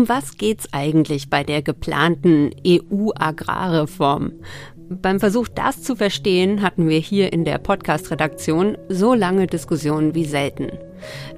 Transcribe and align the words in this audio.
Um 0.00 0.08
was 0.08 0.38
geht's 0.38 0.66
eigentlich 0.72 1.28
bei 1.28 1.44
der 1.44 1.60
geplanten 1.60 2.52
EU-Agrarreform? 2.66 4.32
Beim 4.88 5.20
Versuch, 5.20 5.46
das 5.46 5.82
zu 5.82 5.94
verstehen, 5.94 6.62
hatten 6.62 6.88
wir 6.88 6.98
hier 6.98 7.34
in 7.34 7.44
der 7.44 7.58
Podcast-Redaktion 7.58 8.78
so 8.88 9.12
lange 9.12 9.46
Diskussionen 9.46 10.14
wie 10.14 10.24
selten. 10.24 10.70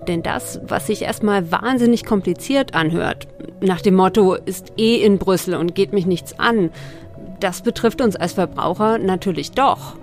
Denn 0.07 0.23
das, 0.23 0.61
was 0.63 0.87
sich 0.87 1.03
erstmal 1.03 1.51
wahnsinnig 1.51 2.05
kompliziert 2.05 2.73
anhört, 2.77 3.27
nach 3.61 3.81
dem 3.81 3.97
Motto 3.97 4.35
ist 4.35 4.75
eh 4.79 5.03
in 5.03 5.19
Brüssel 5.19 5.57
und 5.57 5.75
geht 5.75 5.93
mich 5.93 6.07
nichts 6.07 6.39
an, 6.39 6.71
das 7.41 7.63
betrifft 7.63 8.01
uns 8.01 8.15
als 8.15 8.35
Verbraucher 8.35 8.99
natürlich 8.99 9.51
doch. 9.51 9.97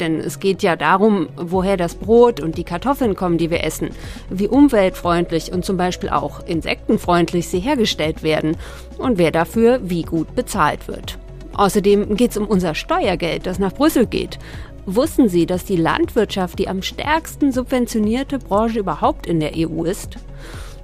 Denn 0.00 0.20
es 0.20 0.40
geht 0.40 0.62
ja 0.62 0.76
darum, 0.76 1.28
woher 1.36 1.76
das 1.76 1.94
Brot 1.94 2.40
und 2.40 2.56
die 2.58 2.64
Kartoffeln 2.64 3.14
kommen, 3.14 3.38
die 3.38 3.50
wir 3.50 3.64
essen, 3.64 3.90
wie 4.30 4.48
umweltfreundlich 4.48 5.52
und 5.52 5.64
zum 5.64 5.76
Beispiel 5.76 6.10
auch 6.10 6.46
insektenfreundlich 6.46 7.48
sie 7.48 7.60
hergestellt 7.60 8.22
werden 8.22 8.56
und 8.98 9.18
wer 9.18 9.30
dafür 9.30 9.80
wie 9.82 10.02
gut 10.02 10.34
bezahlt 10.34 10.86
wird. 10.88 11.18
Außerdem 11.54 12.16
geht 12.16 12.32
es 12.32 12.36
um 12.36 12.46
unser 12.46 12.74
Steuergeld, 12.74 13.46
das 13.46 13.58
nach 13.58 13.72
Brüssel 13.72 14.06
geht. 14.06 14.38
Wussten 14.86 15.28
Sie, 15.28 15.46
dass 15.46 15.64
die 15.64 15.76
Landwirtschaft 15.76 16.58
die 16.58 16.68
am 16.68 16.82
stärksten 16.82 17.52
subventionierte 17.52 18.38
Branche 18.38 18.80
überhaupt 18.80 19.26
in 19.26 19.40
der 19.40 19.52
EU 19.56 19.84
ist? 19.84 20.18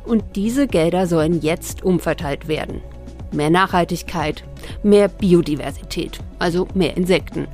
Und 0.06 0.24
diese 0.36 0.66
Gelder 0.66 1.06
sollen 1.06 1.42
jetzt 1.42 1.82
umverteilt 1.82 2.48
werden. 2.48 2.80
Mehr 3.32 3.50
Nachhaltigkeit, 3.50 4.42
mehr 4.82 5.08
Biodiversität, 5.08 6.18
also 6.38 6.66
mehr 6.74 6.96
Insekten. 6.96 7.46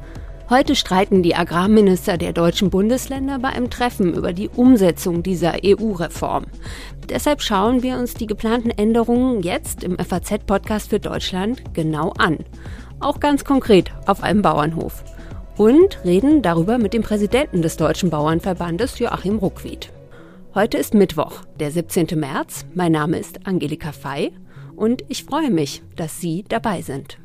Heute 0.48 0.76
streiten 0.76 1.22
die 1.22 1.34
Agrarminister 1.34 2.18
der 2.18 2.32
deutschen 2.32 2.70
Bundesländer 2.70 3.38
bei 3.38 3.48
einem 3.48 3.68
Treffen 3.68 4.14
über 4.14 4.32
die 4.32 4.48
Umsetzung 4.48 5.22
dieser 5.22 5.54
EU-Reform. 5.64 6.44
Deshalb 7.08 7.42
schauen 7.42 7.82
wir 7.82 7.96
uns 7.96 8.14
die 8.14 8.26
geplanten 8.26 8.70
Änderungen 8.70 9.42
jetzt 9.42 9.82
im 9.82 9.98
FAZ-Podcast 9.98 10.90
für 10.90 11.00
Deutschland 11.00 11.74
genau 11.74 12.12
an 12.18 12.38
auch 13.00 13.20
ganz 13.20 13.44
konkret 13.44 13.92
auf 14.06 14.22
einem 14.22 14.42
Bauernhof. 14.42 15.04
Und 15.56 16.04
reden 16.04 16.42
darüber 16.42 16.78
mit 16.78 16.92
dem 16.92 17.02
Präsidenten 17.02 17.62
des 17.62 17.76
Deutschen 17.76 18.10
Bauernverbandes, 18.10 18.98
Joachim 18.98 19.38
Ruckwied. 19.38 19.90
Heute 20.54 20.76
ist 20.76 20.94
Mittwoch, 20.94 21.42
der 21.58 21.70
17. 21.70 22.08
März. 22.18 22.66
Mein 22.74 22.92
Name 22.92 23.18
ist 23.18 23.46
Angelika 23.46 23.92
Fey 23.92 24.32
und 24.74 25.02
ich 25.08 25.24
freue 25.24 25.50
mich, 25.50 25.82
dass 25.96 26.20
Sie 26.20 26.44
dabei 26.48 26.82
sind. 26.82 27.18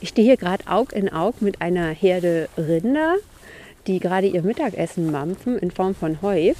Ich 0.00 0.10
stehe 0.10 0.26
hier 0.26 0.36
gerade 0.36 0.66
Aug 0.66 0.92
in 0.92 1.10
Aug 1.10 1.40
mit 1.40 1.62
einer 1.62 1.88
Herde 1.88 2.48
Rinder, 2.58 3.14
die 3.86 3.98
gerade 3.98 4.26
ihr 4.26 4.42
Mittagessen 4.42 5.10
mampfen 5.10 5.58
in 5.58 5.70
Form 5.70 5.94
von 5.94 6.20
Heu. 6.20 6.52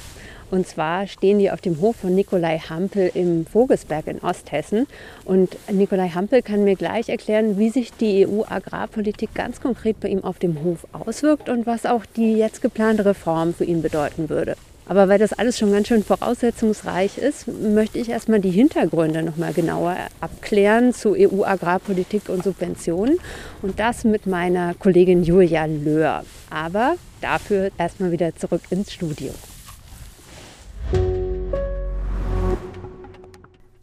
Und 0.51 0.67
zwar 0.67 1.07
stehen 1.07 1.39
die 1.39 1.51
auf 1.51 1.61
dem 1.61 1.81
Hof 1.81 1.97
von 1.97 2.15
Nikolai 2.15 2.59
Hampel 2.59 3.11
im 3.13 3.45
Vogelsberg 3.45 4.07
in 4.07 4.21
Osthessen. 4.21 4.87
Und 5.25 5.57
Nikolai 5.71 6.11
Hampel 6.11 6.41
kann 6.41 6.65
mir 6.65 6.77
gleich 6.77 7.11
erklären, 7.11 7.59
wie 7.59 7.69
sich 7.69 7.93
die 7.93 8.27
EU-Agrarpolitik 8.27 9.35
ganz 9.35 9.61
konkret 9.61 10.01
bei 10.01 10.09
ihm 10.09 10.25
auf 10.25 10.39
dem 10.39 10.63
Hof 10.63 10.87
auswirkt 10.93 11.51
und 11.51 11.67
was 11.67 11.85
auch 11.85 12.07
die 12.17 12.39
jetzt 12.39 12.63
geplante 12.63 13.05
Reform 13.05 13.53
für 13.53 13.65
ihn 13.65 13.83
bedeuten 13.83 14.31
würde. 14.31 14.57
Aber 14.89 15.09
weil 15.09 15.19
das 15.19 15.33
alles 15.33 15.59
schon 15.59 15.73
ganz 15.73 15.89
schön 15.89 16.05
voraussetzungsreich 16.05 17.19
ist, 17.19 17.49
möchte 17.49 17.99
ich 17.99 18.09
erstmal 18.09 18.41
die 18.41 18.51
Hintergründe 18.51 19.23
noch 19.23 19.37
mal 19.37 19.53
genauer 19.53 19.97
abklären 20.21 20.95
zu 20.95 21.17
EU-Agrarpolitik 21.19 22.29
und 22.29 22.45
Subventionen 22.45 23.19
und 23.63 23.81
das 23.81 24.05
mit 24.05 24.27
meiner 24.27 24.75
Kollegin 24.75 25.25
Julia 25.25 25.65
Löhr. 25.65 26.25
Aber 26.51 26.97
dafür 27.21 27.71
erstmal 27.79 28.13
wieder 28.13 28.37
zurück 28.37 28.63
ins 28.71 28.93
Studio. 28.93 29.33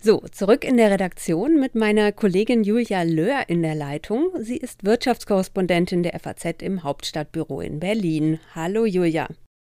So, 0.01 0.21
zurück 0.31 0.65
in 0.65 0.77
der 0.77 0.91
Redaktion 0.91 1.59
mit 1.59 1.75
meiner 1.75 2.13
Kollegin 2.13 2.63
Julia 2.63 3.03
Löhr 3.03 3.43
in 3.47 3.61
der 3.61 3.75
Leitung. 3.75 4.29
Sie 4.39 4.57
ist 4.57 4.85
Wirtschaftskorrespondentin 4.85 6.03
der 6.03 6.17
FAZ 6.19 6.61
im 6.61 6.83
Hauptstadtbüro 6.83 7.59
in 7.59 7.79
Berlin. 7.79 8.39
Hallo 8.55 8.85
Julia. 8.85 9.27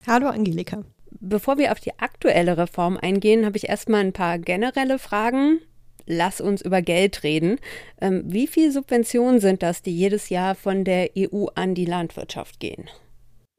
Hallo 0.05 0.27
Angelika. 0.27 0.83
Bevor 1.19 1.57
wir 1.57 1.72
auf 1.72 1.79
die 1.79 1.97
aktuelle 2.00 2.57
Reform 2.57 2.97
eingehen, 2.97 3.45
habe 3.45 3.57
ich 3.57 3.69
erstmal 3.69 4.01
ein 4.01 4.13
paar 4.13 4.38
generelle 4.38 5.00
Fragen. 5.00 5.59
Lass 6.05 6.39
uns 6.39 6.61
über 6.61 6.81
Geld 6.81 7.23
reden. 7.23 7.59
Ähm, 8.00 8.23
wie 8.25 8.47
viel 8.47 8.72
Subventionen 8.72 9.39
sind 9.39 9.61
das, 9.61 9.81
die 9.81 9.95
jedes 9.95 10.29
Jahr 10.29 10.55
von 10.55 10.83
der 10.83 11.09
EU 11.17 11.47
an 11.55 11.75
die 11.75 11.85
Landwirtschaft 11.85 12.59
gehen? 12.59 12.89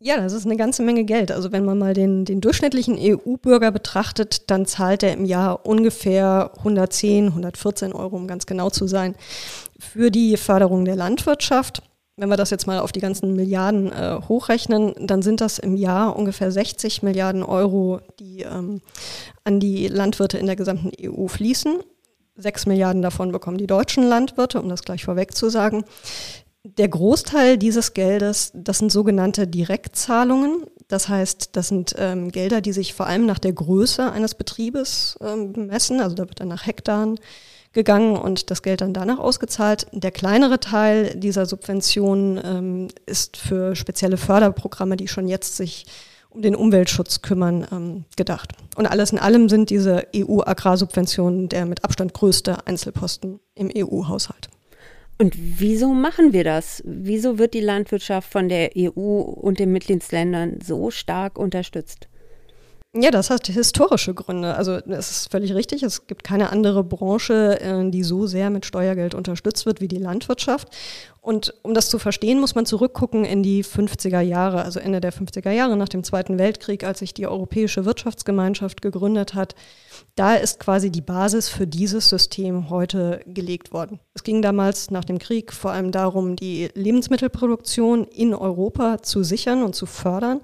Ja, 0.01 0.17
das 0.19 0.33
ist 0.33 0.47
eine 0.47 0.57
ganze 0.57 0.83
Menge 0.83 1.05
Geld. 1.05 1.33
Also 1.33 1.51
wenn 1.51 1.65
man 1.65 1.77
mal 1.77 1.93
den, 1.93 2.25
den 2.25 2.41
durchschnittlichen 2.41 2.97
EU-Bürger 2.99 3.73
betrachtet, 3.73 4.49
dann 4.49 4.65
zahlt 4.65 5.03
er 5.03 5.13
im 5.13 5.25
Jahr 5.25 5.67
ungefähr 5.67 6.53
110, 6.59 7.27
114 7.27 7.93
Euro, 7.93 8.15
um 8.15 8.29
ganz 8.29 8.47
genau 8.47 8.71
zu 8.71 8.87
sein, 8.87 9.17
für 9.79 10.13
die 10.13 10.37
Förderung 10.37 10.85
der 10.85 10.95
Landwirtschaft. 10.95 11.83
Wenn 12.19 12.31
wir 12.31 12.37
das 12.37 12.51
jetzt 12.51 12.67
mal 12.67 12.81
auf 12.81 12.91
die 12.91 13.01
ganzen 13.01 13.37
Milliarden 13.37 13.93
äh, 13.93 14.19
hochrechnen, 14.29 14.93
dann 14.99 15.23
sind 15.23 15.41
das 15.41 15.61
im 15.61 15.77
Jahr 15.77 16.17
ungefähr 16.17 16.51
60 16.51 17.05
Milliarden 17.05 17.45
Euro, 17.45 18.01
die 18.19 18.43
ähm, 18.43 18.81
an 19.45 19.61
die 19.61 19.87
Landwirte 19.87 20.37
in 20.37 20.47
der 20.47 20.57
gesamten 20.57 20.91
EU 21.01 21.29
fließen. 21.29 21.79
Sechs 22.35 22.67
Milliarden 22.67 23.03
davon 23.03 23.31
bekommen 23.31 23.57
die 23.57 23.69
deutschen 23.69 24.03
Landwirte, 24.03 24.61
um 24.61 24.69
das 24.69 24.83
gleich 24.83 25.05
vorweg 25.05 25.37
zu 25.37 25.49
sagen. 25.49 25.85
Der 26.65 26.89
Großteil 26.89 27.57
dieses 27.57 27.95
Geldes, 27.95 28.51
das 28.53 28.79
sind 28.79 28.91
sogenannte 28.91 29.47
Direktzahlungen. 29.47 30.65
Das 30.89 31.09
heißt, 31.09 31.51
das 31.53 31.69
sind 31.69 31.95
ähm, 31.99 32.33
Gelder, 32.33 32.61
die 32.61 32.73
sich 32.73 32.95
vor 32.95 33.07
allem 33.07 33.27
nach 33.27 33.39
der 33.39 33.53
Größe 33.53 34.11
eines 34.11 34.35
Betriebes 34.35 35.17
ähm, 35.21 35.53
messen. 35.69 36.01
Also 36.01 36.17
da 36.17 36.29
wird 36.29 36.41
dann 36.41 36.49
nach 36.49 36.67
Hektaren 36.67 37.21
gegangen 37.73 38.17
und 38.17 38.51
das 38.51 38.63
Geld 38.63 38.81
dann 38.81 38.95
danach 38.95 39.19
ausgezahlt. 39.19 39.87
Der 39.93 40.11
kleinere 40.11 40.61
Teil 40.61 41.15
dieser 41.17 41.47
Subventionen 41.47 42.41
ähm, 42.43 42.89
ist 43.07 43.37
für 43.37 43.77
spezielle 43.77 44.17
Förderprogramme, 44.17 44.97
die 44.97 45.09
schon 45.09 45.29
jetzt 45.29 45.57
sich 45.57 45.87
um 46.31 46.43
den 46.43 46.55
Umweltschutz 46.55 47.23
kümmern, 47.23 47.67
ähm, 47.73 48.05
gedacht. 48.17 48.53
Und 48.77 48.87
alles 48.87 49.13
in 49.13 49.19
allem 49.19 49.49
sind 49.49 49.71
diese 49.71 50.07
EU-Agrarsubventionen 50.15 51.49
der 51.49 51.67
mit 51.67 51.85
Abstand 51.85 52.15
größte 52.15 52.67
Einzelposten 52.67 53.41
im 53.55 53.71
EU-Haushalt. 53.75 54.49
Und 55.19 55.35
wieso 55.37 55.89
machen 55.95 56.33
wir 56.33 56.45
das? 56.45 56.83
Wieso 56.87 57.39
wird 57.39 57.55
die 57.55 57.61
Landwirtschaft 57.61 58.31
von 58.31 58.49
der 58.49 58.71
EU 58.77 59.21
und 59.21 59.59
den 59.59 59.73
Mitgliedsländern 59.73 60.61
so 60.65 60.91
stark 60.91 61.39
unterstützt? 61.39 62.09
Ja, 62.95 63.11
das 63.11 63.29
hat 63.29 63.49
historische 63.49 64.15
Gründe. 64.15 64.55
Also 64.55 64.73
es 64.73 65.11
ist 65.11 65.31
völlig 65.31 65.55
richtig. 65.55 65.83
Es 65.83 66.07
gibt 66.07 66.25
keine 66.25 66.51
andere 66.51 66.83
Branche, 66.83 67.61
äh, 67.61 67.91
die 67.91 68.03
so 68.03 68.27
sehr 68.27 68.49
mit 68.49 68.65
Steuergeld 68.65 69.15
unterstützt 69.15 69.67
wird 69.67 69.83
wie 69.83 69.89
die 69.89 69.99
Landwirtschaft. 69.99 70.69
Und 71.21 71.53
um 71.63 71.75
das 71.75 71.91
zu 71.91 71.99
verstehen, 71.99 72.41
muss 72.41 72.55
man 72.55 72.65
zurückgucken 72.65 73.27
in 73.27 73.43
die 73.43 73.63
50er 73.63 74.21
Jahre, 74.21 74.63
also 74.63 74.81
Ende 74.81 75.03
der 75.03 75.13
50er 75.13 75.51
Jahre 75.51 75.77
nach 75.77 75.91
dem 75.91 76.03
Zweiten 76.03 76.39
Weltkrieg, 76.39 76.85
als 76.85 77.01
sich 77.01 77.13
die 77.13 77.27
Europäische 77.27 77.85
Wirtschaftsgemeinschaft 77.85 78.81
gegründet 78.81 79.35
hat. 79.35 79.55
Da 80.15 80.37
ist 80.37 80.59
quasi 80.59 80.91
die 80.91 81.03
Basis 81.03 81.51
für 81.51 81.67
dieses 81.67 82.09
System 82.09 82.71
heute 82.71 83.21
gelegt 83.27 83.75
worden. 83.75 84.01
Es 84.15 84.23
ging 84.23 84.41
damals 84.41 84.91
nach 84.91 85.05
dem 85.05 85.19
Krieg 85.19 85.53
vor 85.53 85.73
allem 85.73 85.93
darum, 85.93 86.37
die 86.37 86.71
Lebensmittelproduktion 86.73 88.05
in 88.05 88.33
Europa 88.33 89.03
zu 89.03 89.23
sichern 89.23 89.63
und 89.63 89.75
zu 89.75 89.85
fördern. 89.85 90.41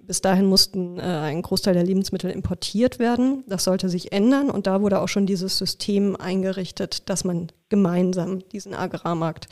Bis 0.00 0.22
dahin 0.22 0.46
mussten 0.46 0.98
äh, 0.98 1.02
ein 1.02 1.42
Großteil 1.42 1.74
der 1.74 1.84
Lebensmittel 1.84 2.30
importiert 2.30 2.98
werden. 2.98 3.44
Das 3.46 3.64
sollte 3.64 3.90
sich 3.90 4.12
ändern 4.12 4.48
und 4.48 4.66
da 4.66 4.80
wurde 4.80 5.00
auch 5.00 5.08
schon 5.08 5.26
dieses 5.26 5.58
System 5.58 6.16
eingerichtet, 6.16 7.10
dass 7.10 7.24
man 7.24 7.48
gemeinsam 7.68 8.48
diesen 8.48 8.72
Agrarmarkt 8.72 9.48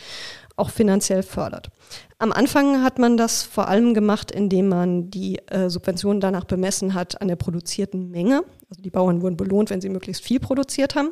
auch 0.57 0.71
finanziell 0.71 1.23
fördert. 1.23 1.71
Am 2.19 2.33
Anfang 2.33 2.83
hat 2.83 2.99
man 2.99 3.19
das 3.19 3.43
vor 3.43 3.69
allem 3.69 3.93
gemacht, 3.93 4.31
indem 4.31 4.69
man 4.69 5.11
die 5.11 5.39
äh, 5.49 5.69
Subventionen 5.69 6.21
danach 6.21 6.45
bemessen 6.45 6.95
hat 6.95 7.21
an 7.21 7.29
der 7.29 7.37
produzierten 7.37 8.11
Menge. 8.11 8.45
Also 8.71 8.81
die 8.81 8.91
Bauern 8.91 9.21
wurden 9.21 9.37
belohnt, 9.37 9.69
wenn 9.69 9.83
sie 9.83 9.91
möglichst 9.91 10.23
viel 10.25 10.41
produziert 10.41 10.95
haben. 10.95 11.11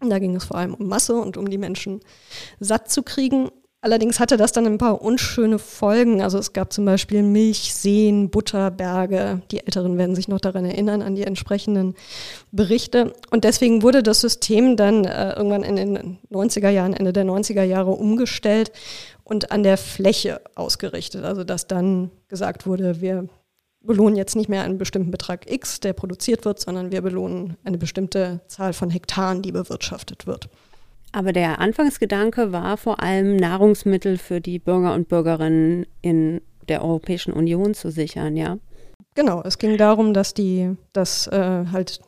Da 0.00 0.18
ging 0.18 0.34
es 0.34 0.44
vor 0.44 0.56
allem 0.56 0.74
um 0.74 0.88
Masse 0.88 1.14
und 1.14 1.36
um 1.36 1.48
die 1.48 1.58
Menschen 1.58 2.00
satt 2.58 2.90
zu 2.90 3.02
kriegen. 3.02 3.50
Allerdings 3.86 4.18
hatte 4.18 4.36
das 4.36 4.50
dann 4.50 4.66
ein 4.66 4.78
paar 4.78 5.00
unschöne 5.00 5.60
Folgen. 5.60 6.20
Also 6.20 6.38
es 6.38 6.52
gab 6.52 6.72
zum 6.72 6.84
Beispiel 6.84 7.22
Milchseen, 7.22 8.30
Butterberge. 8.30 9.42
Die 9.52 9.60
Älteren 9.60 9.96
werden 9.96 10.16
sich 10.16 10.26
noch 10.26 10.40
daran 10.40 10.64
erinnern, 10.64 11.02
an 11.02 11.14
die 11.14 11.22
entsprechenden 11.22 11.94
Berichte. 12.50 13.12
Und 13.30 13.44
deswegen 13.44 13.82
wurde 13.82 14.02
das 14.02 14.22
System 14.22 14.76
dann 14.76 15.04
äh, 15.04 15.34
irgendwann 15.34 15.62
in 15.62 15.76
den 15.76 16.18
90er 16.32 16.68
Jahren, 16.68 16.94
Ende 16.94 17.12
der 17.12 17.24
90er 17.24 17.62
Jahre 17.62 17.92
umgestellt 17.92 18.72
und 19.22 19.52
an 19.52 19.62
der 19.62 19.76
Fläche 19.76 20.40
ausgerichtet. 20.56 21.22
Also 21.22 21.44
dass 21.44 21.68
dann 21.68 22.10
gesagt 22.26 22.66
wurde, 22.66 23.00
wir 23.00 23.28
belohnen 23.82 24.16
jetzt 24.16 24.34
nicht 24.34 24.48
mehr 24.48 24.64
einen 24.64 24.78
bestimmten 24.78 25.12
Betrag 25.12 25.48
X, 25.48 25.78
der 25.78 25.92
produziert 25.92 26.44
wird, 26.44 26.58
sondern 26.58 26.90
wir 26.90 27.02
belohnen 27.02 27.56
eine 27.62 27.78
bestimmte 27.78 28.40
Zahl 28.48 28.72
von 28.72 28.90
Hektaren, 28.90 29.42
die 29.42 29.52
bewirtschaftet 29.52 30.26
wird. 30.26 30.48
Aber 31.16 31.32
der 31.32 31.60
Anfangsgedanke 31.60 32.52
war 32.52 32.76
vor 32.76 33.02
allem 33.02 33.36
Nahrungsmittel 33.36 34.18
für 34.18 34.42
die 34.42 34.58
Bürger 34.58 34.92
und 34.92 35.08
Bürgerinnen 35.08 35.86
in 36.02 36.42
der 36.68 36.84
Europäischen 36.84 37.32
Union 37.32 37.72
zu 37.72 37.90
sichern, 37.90 38.36
ja? 38.36 38.58
Genau, 39.14 39.40
es 39.42 39.56
ging 39.56 39.78
darum, 39.78 40.12
dass 40.12 40.34
die, 40.34 40.76
dass 40.92 41.26
äh, 41.28 41.64
halt 41.72 42.00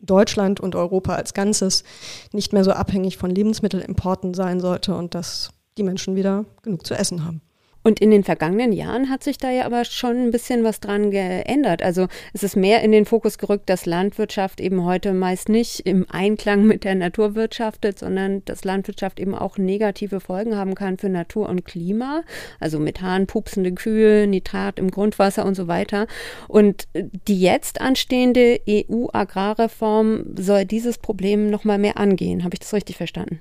Deutschland 0.00 0.60
und 0.60 0.74
Europa 0.74 1.14
als 1.14 1.34
Ganzes 1.34 1.84
nicht 2.32 2.54
mehr 2.54 2.64
so 2.64 2.70
abhängig 2.70 3.18
von 3.18 3.30
Lebensmittelimporten 3.30 4.32
sein 4.32 4.60
sollte 4.60 4.94
und 4.94 5.14
dass 5.14 5.50
die 5.76 5.82
Menschen 5.82 6.16
wieder 6.16 6.46
genug 6.62 6.86
zu 6.86 6.94
essen 6.94 7.26
haben. 7.26 7.42
Und 7.82 8.00
in 8.00 8.10
den 8.10 8.24
vergangenen 8.24 8.72
Jahren 8.72 9.10
hat 9.10 9.24
sich 9.24 9.38
da 9.38 9.50
ja 9.50 9.64
aber 9.64 9.84
schon 9.84 10.16
ein 10.16 10.30
bisschen 10.30 10.62
was 10.64 10.80
dran 10.80 11.10
geändert. 11.10 11.82
Also 11.82 12.06
es 12.32 12.42
ist 12.42 12.56
mehr 12.56 12.82
in 12.82 12.92
den 12.92 13.04
Fokus 13.04 13.38
gerückt, 13.38 13.68
dass 13.68 13.86
Landwirtschaft 13.86 14.60
eben 14.60 14.84
heute 14.84 15.12
meist 15.12 15.48
nicht 15.48 15.80
im 15.80 16.06
Einklang 16.08 16.64
mit 16.64 16.84
der 16.84 16.94
Natur 16.94 17.34
wirtschaftet, 17.34 17.98
sondern 17.98 18.44
dass 18.44 18.64
Landwirtschaft 18.64 19.18
eben 19.18 19.34
auch 19.34 19.58
negative 19.58 20.20
Folgen 20.20 20.56
haben 20.56 20.74
kann 20.74 20.98
für 20.98 21.08
Natur 21.08 21.48
und 21.48 21.64
Klima. 21.64 22.22
Also 22.60 22.78
Methan, 22.78 23.26
pupsende 23.26 23.72
Kühe, 23.72 24.26
Nitrat 24.26 24.78
im 24.78 24.90
Grundwasser 24.90 25.44
und 25.44 25.54
so 25.54 25.66
weiter. 25.66 26.06
Und 26.48 26.86
die 27.26 27.40
jetzt 27.40 27.80
anstehende 27.80 28.60
EU-Agrarreform 28.68 30.36
soll 30.38 30.64
dieses 30.64 30.98
Problem 30.98 31.50
nochmal 31.50 31.78
mehr 31.78 31.98
angehen. 31.98 32.44
Habe 32.44 32.54
ich 32.54 32.60
das 32.60 32.72
richtig 32.72 32.96
verstanden? 32.96 33.40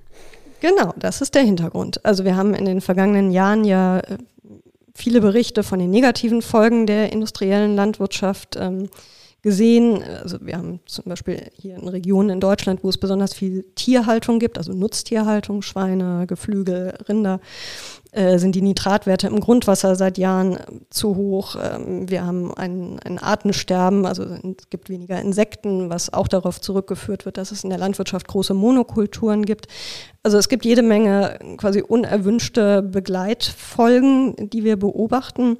Genau, 0.61 0.93
das 0.95 1.21
ist 1.21 1.33
der 1.33 1.41
Hintergrund. 1.41 2.05
Also 2.05 2.23
wir 2.23 2.37
haben 2.37 2.53
in 2.53 2.65
den 2.65 2.81
vergangenen 2.81 3.31
Jahren 3.31 3.65
ja 3.65 3.99
äh, 3.99 4.17
viele 4.93 5.19
Berichte 5.19 5.63
von 5.63 5.79
den 5.79 5.89
negativen 5.89 6.43
Folgen 6.43 6.85
der 6.85 7.11
industriellen 7.11 7.75
Landwirtschaft 7.75 8.55
ähm, 8.59 8.89
gesehen. 9.41 10.03
Also 10.03 10.37
wir 10.41 10.57
haben 10.57 10.79
zum 10.85 11.05
Beispiel 11.05 11.49
hier 11.53 11.75
in 11.75 11.87
Regionen 11.87 12.29
in 12.29 12.39
Deutschland, 12.39 12.83
wo 12.83 12.89
es 12.89 12.97
besonders 12.97 13.33
viel 13.33 13.65
Tierhaltung 13.75 14.39
gibt, 14.39 14.57
also 14.57 14.71
Nutztierhaltung, 14.73 15.61
Schweine, 15.61 16.27
Geflügel, 16.27 16.93
Rinder, 17.07 17.39
äh, 18.11 18.39
sind 18.39 18.55
die 18.55 18.61
Nitratwerte 18.61 19.27
im 19.27 19.39
Grundwasser 19.39 19.95
seit 19.95 20.17
Jahren 20.17 20.57
äh, 20.57 20.61
zu 20.89 21.15
hoch. 21.15 21.55
Ähm, 21.55 22.09
wir 22.09 22.25
haben 22.25 22.53
ein, 22.53 22.99
ein 23.05 23.17
Artensterben, 23.17 24.05
also 24.05 24.25
es 24.25 24.69
gibt 24.69 24.89
weniger 24.89 25.21
Insekten, 25.21 25.89
was 25.89 26.11
auch 26.11 26.27
darauf 26.27 26.59
zurückgeführt 26.59 27.25
wird, 27.25 27.37
dass 27.37 27.51
es 27.51 27.63
in 27.63 27.69
der 27.69 27.79
Landwirtschaft 27.79 28.27
große 28.27 28.53
Monokulturen 28.53 29.45
gibt. 29.45 29.67
Also 30.23 30.37
es 30.37 30.49
gibt 30.49 30.65
jede 30.65 30.83
Menge 30.83 31.39
quasi 31.55 31.81
unerwünschte 31.81 32.83
Begleitfolgen, 32.83 34.35
die 34.49 34.65
wir 34.65 34.77
beobachten. 34.77 35.57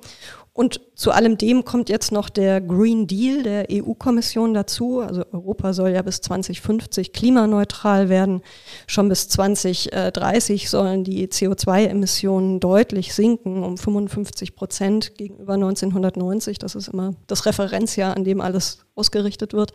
Und 0.54 0.82
zu 0.96 1.12
allem 1.12 1.38
dem 1.38 1.64
kommt 1.64 1.88
jetzt 1.88 2.12
noch 2.12 2.30
der 2.30 2.60
Green 2.60 3.08
Deal 3.08 3.42
der 3.42 3.68
EU-Kommission 3.72 4.54
dazu. 4.54 5.00
Also 5.00 5.24
Europa 5.32 5.72
soll 5.72 5.92
ja 5.92 6.02
bis 6.02 6.20
2050 6.20 7.14
klimaneutral 7.14 8.10
werden. 8.10 8.42
Schon 8.86 9.08
bis 9.08 9.30
2030 9.30 10.70
sollen 10.70 11.06
die 11.06 11.28
CO2-Emissionen 11.28 12.60
deutlich 12.60 13.14
sinken, 13.14 13.64
um 13.64 13.78
55 13.78 14.54
Prozent 14.54 15.16
gegenüber 15.16 15.54
1990. 15.54 16.60
Das 16.60 16.76
ist 16.76 16.90
immer 16.90 17.14
das 17.28 17.46
Referenzjahr, 17.46 18.18
an 18.18 18.26
dem 18.26 18.42
alles 18.42 18.80
ausgerichtet 18.94 19.54
wird. 19.54 19.72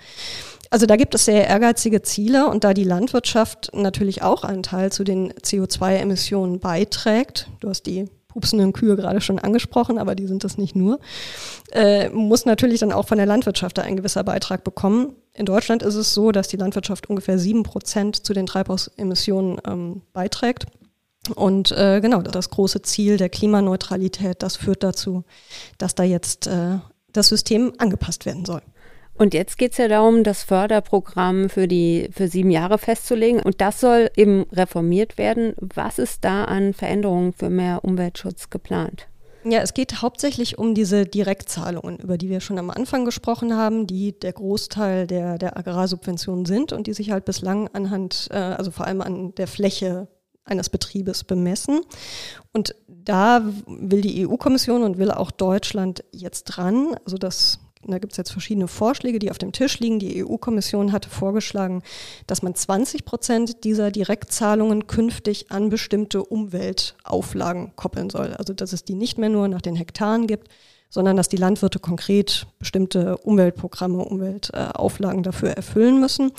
Also 0.69 0.85
da 0.85 0.97
gibt 0.97 1.15
es 1.15 1.25
sehr 1.25 1.47
ehrgeizige 1.47 2.03
Ziele 2.03 2.49
und 2.49 2.65
da 2.65 2.75
die 2.75 2.85
Landwirtschaft 2.85 3.71
natürlich 3.73 4.23
auch 4.23 4.45
einen 4.45 4.63
Teil 4.63 4.93
zu 4.93 5.05
den 5.05 5.33
CO2-Emissionen 5.33 6.61
beiträgt, 6.61 7.49
du 7.61 7.71
hast 7.71 7.87
die 7.87 8.11
pupsenden 8.37 8.75
Kühe 8.75 8.97
gerade 8.97 9.23
schon 9.23 9.39
angesprochen, 9.39 9.97
aber 9.97 10.15
die 10.15 10.27
sind 10.27 10.45
das 10.45 10.59
nicht 10.59 10.77
nur, 10.77 11.01
äh, 11.73 12.11
muss 12.11 12.45
natürlich 12.45 12.81
dann 12.81 12.93
auch 12.93 13.09
von 13.09 13.17
der 13.17 13.27
Landwirtschaft 13.27 13.79
da 13.79 13.83
ein 13.83 13.97
gewisser 13.97 14.25
Beitrag 14.25 14.63
bekommen. 14.63 15.15
In 15.33 15.47
Deutschland 15.47 15.83
ist 15.83 15.95
es 15.95 16.13
so, 16.13 16.33
dass 16.33 16.49
die 16.49 16.59
Landwirtschaft 16.59 17.09
ungefähr 17.09 17.39
sieben 17.39 17.63
Prozent 17.63 18.27
zu 18.27 18.35
den 18.35 18.45
Treibhausemissionen 18.45 19.59
ähm, 19.67 20.03
beiträgt. 20.13 20.67
Und 21.35 21.73
äh, 21.73 22.01
genau, 22.01 22.21
das 22.23 22.51
große 22.51 22.83
Ziel 22.83 23.17
der 23.17 23.31
Klimaneutralität, 23.31 24.43
das 24.43 24.57
führt 24.57 24.83
dazu, 24.83 25.25
dass 25.79 25.95
da 25.95 26.03
jetzt 26.03 26.47
äh, 26.47 26.79
das 27.13 27.29
System 27.29 27.73
angepasst 27.79 28.27
werden 28.27 28.45
soll. 28.45 28.63
Und 29.19 29.33
jetzt 29.33 29.57
geht 29.57 29.73
es 29.73 29.79
ja 29.79 29.89
darum, 29.89 30.25
das 30.25 30.43
Förderprogramm 30.43 31.49
für 31.49 31.67
die 31.67 32.09
für 32.13 32.29
sieben 32.29 32.51
Jahre 32.51 32.79
festzulegen. 32.79 33.41
Und 33.41 33.61
das 33.61 33.81
soll 33.81 34.11
eben 34.17 34.45
reformiert 34.53 35.17
werden. 35.17 35.55
Was 35.59 35.99
ist 35.99 36.25
da 36.25 36.45
an 36.45 36.75
Veränderungen 36.75 37.33
für 37.33 37.49
mehr 37.49 37.85
Umweltschutz 37.85 38.51
geplant? 38.51 39.09
Ja, 39.49 39.61
es 39.61 39.75
geht 39.75 40.03
hauptsächlich 40.03 40.59
um 40.59 40.75
diese 40.75 41.07
Direktzahlungen, 41.07 41.99
über 41.99 42.19
die 42.19 42.29
wir 42.29 42.41
schon 42.41 42.59
am 42.59 42.69
Anfang 42.69 43.05
gesprochen 43.05 43.57
haben, 43.57 43.87
die 43.87 44.19
der 44.19 44.33
Großteil 44.33 45.07
der, 45.07 45.39
der 45.39 45.57
Agrarsubventionen 45.57 46.47
sind 46.47 46.73
und 46.73 46.89
die 46.89 46.93
sich 46.93 47.13
halt 47.13 47.25
bislang 47.25 47.69
anhand, 47.69 48.29
äh, 48.33 48.39
also 48.39 48.73
vor 48.73 48.87
allem 48.87 49.01
an 49.03 49.35
der 49.37 49.47
Fläche 49.47 50.09
eines 50.45 50.69
Betriebes 50.69 51.23
bemessen. 51.23 51.81
Und 52.53 52.75
da 52.89 53.43
will 53.67 54.01
die 54.01 54.27
EU-Kommission 54.27 54.83
und 54.83 54.99
will 54.99 55.13
auch 55.13 55.31
Deutschland 55.31 56.03
jetzt 56.13 56.45
dran, 56.45 56.97
also 57.05 57.17
das 57.17 57.61
da 57.93 57.99
gibt 57.99 58.13
es 58.13 58.17
jetzt 58.17 58.33
verschiedene 58.33 58.69
Vorschläge, 58.69 59.19
die 59.19 59.31
auf 59.31 59.39
dem 59.39 59.53
Tisch 59.53 59.79
liegen. 59.81 59.99
Die 59.99 60.25
EU-Kommission 60.25 60.93
hatte 60.93 61.11
vorgeschlagen, 61.11 61.83
dass 62.27 62.43
man 62.43 62.55
20 62.55 63.05
Prozent 63.05 63.65
dieser 63.65 63.91
Direktzahlungen 63.91 64.87
künftig 64.87 65.51
an 65.51 65.69
bestimmte 65.69 66.23
Umweltauflagen 66.25 67.75
koppeln 67.77 68.11
soll. 68.11 68.35
Also 68.35 68.53
dass 68.53 68.73
es 68.73 68.85
die 68.85 68.95
nicht 68.95 69.19
mehr 69.19 69.29
nur 69.29 69.49
nach 69.49 69.63
den 69.63 69.77
Hektaren 69.77 70.27
gibt, 70.27 70.49
sondern 70.89 71.17
dass 71.17 71.29
die 71.29 71.37
Landwirte 71.37 71.79
konkret 71.79 72.47
bestimmte 72.59 73.17
Umweltprogramme, 73.19 73.99
Umweltauflagen 73.99 75.23
dafür 75.23 75.51
erfüllen 75.51 76.01
müssen. 76.01 76.33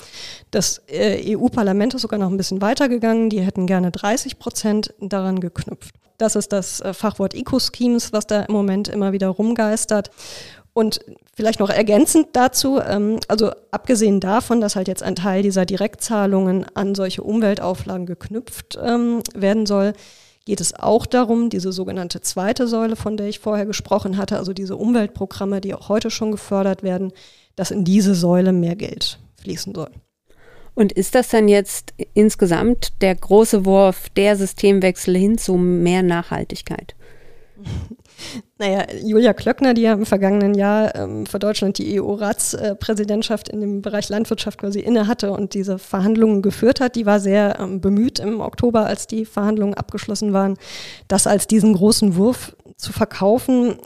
Das 0.50 0.82
äh, 0.88 1.36
EU-Parlament 1.36 1.94
ist 1.94 2.02
sogar 2.02 2.18
noch 2.18 2.30
ein 2.30 2.36
bisschen 2.36 2.60
weitergegangen. 2.60 3.30
Die 3.30 3.40
hätten 3.40 3.66
gerne 3.66 3.90
30 3.90 4.38
Prozent 4.38 4.94
daran 5.00 5.40
geknüpft. 5.40 5.94
Das 6.18 6.34
ist 6.34 6.52
das 6.52 6.80
äh, 6.80 6.92
Fachwort 6.94 7.34
Eco-Schemes, 7.34 8.12
was 8.12 8.26
da 8.26 8.42
im 8.42 8.52
Moment 8.52 8.88
immer 8.88 9.12
wieder 9.12 9.28
rumgeistert. 9.28 10.10
Und 10.78 11.00
vielleicht 11.34 11.58
noch 11.58 11.70
ergänzend 11.70 12.28
dazu, 12.34 12.78
ähm, 12.78 13.18
also 13.26 13.50
abgesehen 13.72 14.20
davon, 14.20 14.60
dass 14.60 14.76
halt 14.76 14.86
jetzt 14.86 15.02
ein 15.02 15.16
Teil 15.16 15.42
dieser 15.42 15.66
Direktzahlungen 15.66 16.66
an 16.74 16.94
solche 16.94 17.24
Umweltauflagen 17.24 18.06
geknüpft 18.06 18.78
ähm, 18.80 19.20
werden 19.34 19.66
soll, 19.66 19.92
geht 20.44 20.60
es 20.60 20.74
auch 20.74 21.04
darum, 21.06 21.50
diese 21.50 21.72
sogenannte 21.72 22.20
zweite 22.20 22.68
Säule, 22.68 22.94
von 22.94 23.16
der 23.16 23.26
ich 23.26 23.40
vorher 23.40 23.66
gesprochen 23.66 24.18
hatte, 24.18 24.38
also 24.38 24.52
diese 24.52 24.76
Umweltprogramme, 24.76 25.60
die 25.60 25.74
auch 25.74 25.88
heute 25.88 26.12
schon 26.12 26.30
gefördert 26.30 26.84
werden, 26.84 27.10
dass 27.56 27.72
in 27.72 27.84
diese 27.84 28.14
Säule 28.14 28.52
mehr 28.52 28.76
Geld 28.76 29.18
fließen 29.42 29.74
soll. 29.74 29.90
Und 30.76 30.92
ist 30.92 31.16
das 31.16 31.26
dann 31.26 31.48
jetzt 31.48 31.92
insgesamt 32.14 33.02
der 33.02 33.16
große 33.16 33.64
Wurf, 33.64 34.10
der 34.10 34.36
Systemwechsel 34.36 35.16
hin 35.16 35.38
zu 35.38 35.54
mehr 35.54 36.04
Nachhaltigkeit? 36.04 36.94
Naja, 38.60 38.86
Julia 39.04 39.34
Klöckner, 39.34 39.72
die 39.72 39.82
ja 39.82 39.92
im 39.92 40.04
vergangenen 40.04 40.54
Jahr 40.54 40.92
ähm, 40.96 41.26
für 41.26 41.38
Deutschland 41.38 41.78
die 41.78 42.00
EU-Ratspräsidentschaft 42.00 43.48
in 43.48 43.60
dem 43.60 43.82
Bereich 43.82 44.08
Landwirtschaft 44.08 44.58
quasi 44.58 44.80
innehatte 44.80 45.30
und 45.30 45.54
diese 45.54 45.78
Verhandlungen 45.78 46.42
geführt 46.42 46.80
hat, 46.80 46.96
die 46.96 47.06
war 47.06 47.20
sehr 47.20 47.60
ähm, 47.60 47.80
bemüht 47.80 48.18
im 48.18 48.40
Oktober, 48.40 48.84
als 48.84 49.06
die 49.06 49.24
Verhandlungen 49.26 49.74
abgeschlossen 49.74 50.32
waren, 50.32 50.56
das 51.06 51.28
als 51.28 51.46
diesen 51.46 51.74
großen 51.74 52.16
Wurf 52.16 52.56
zu 52.76 52.92
verkaufen. 52.92 53.76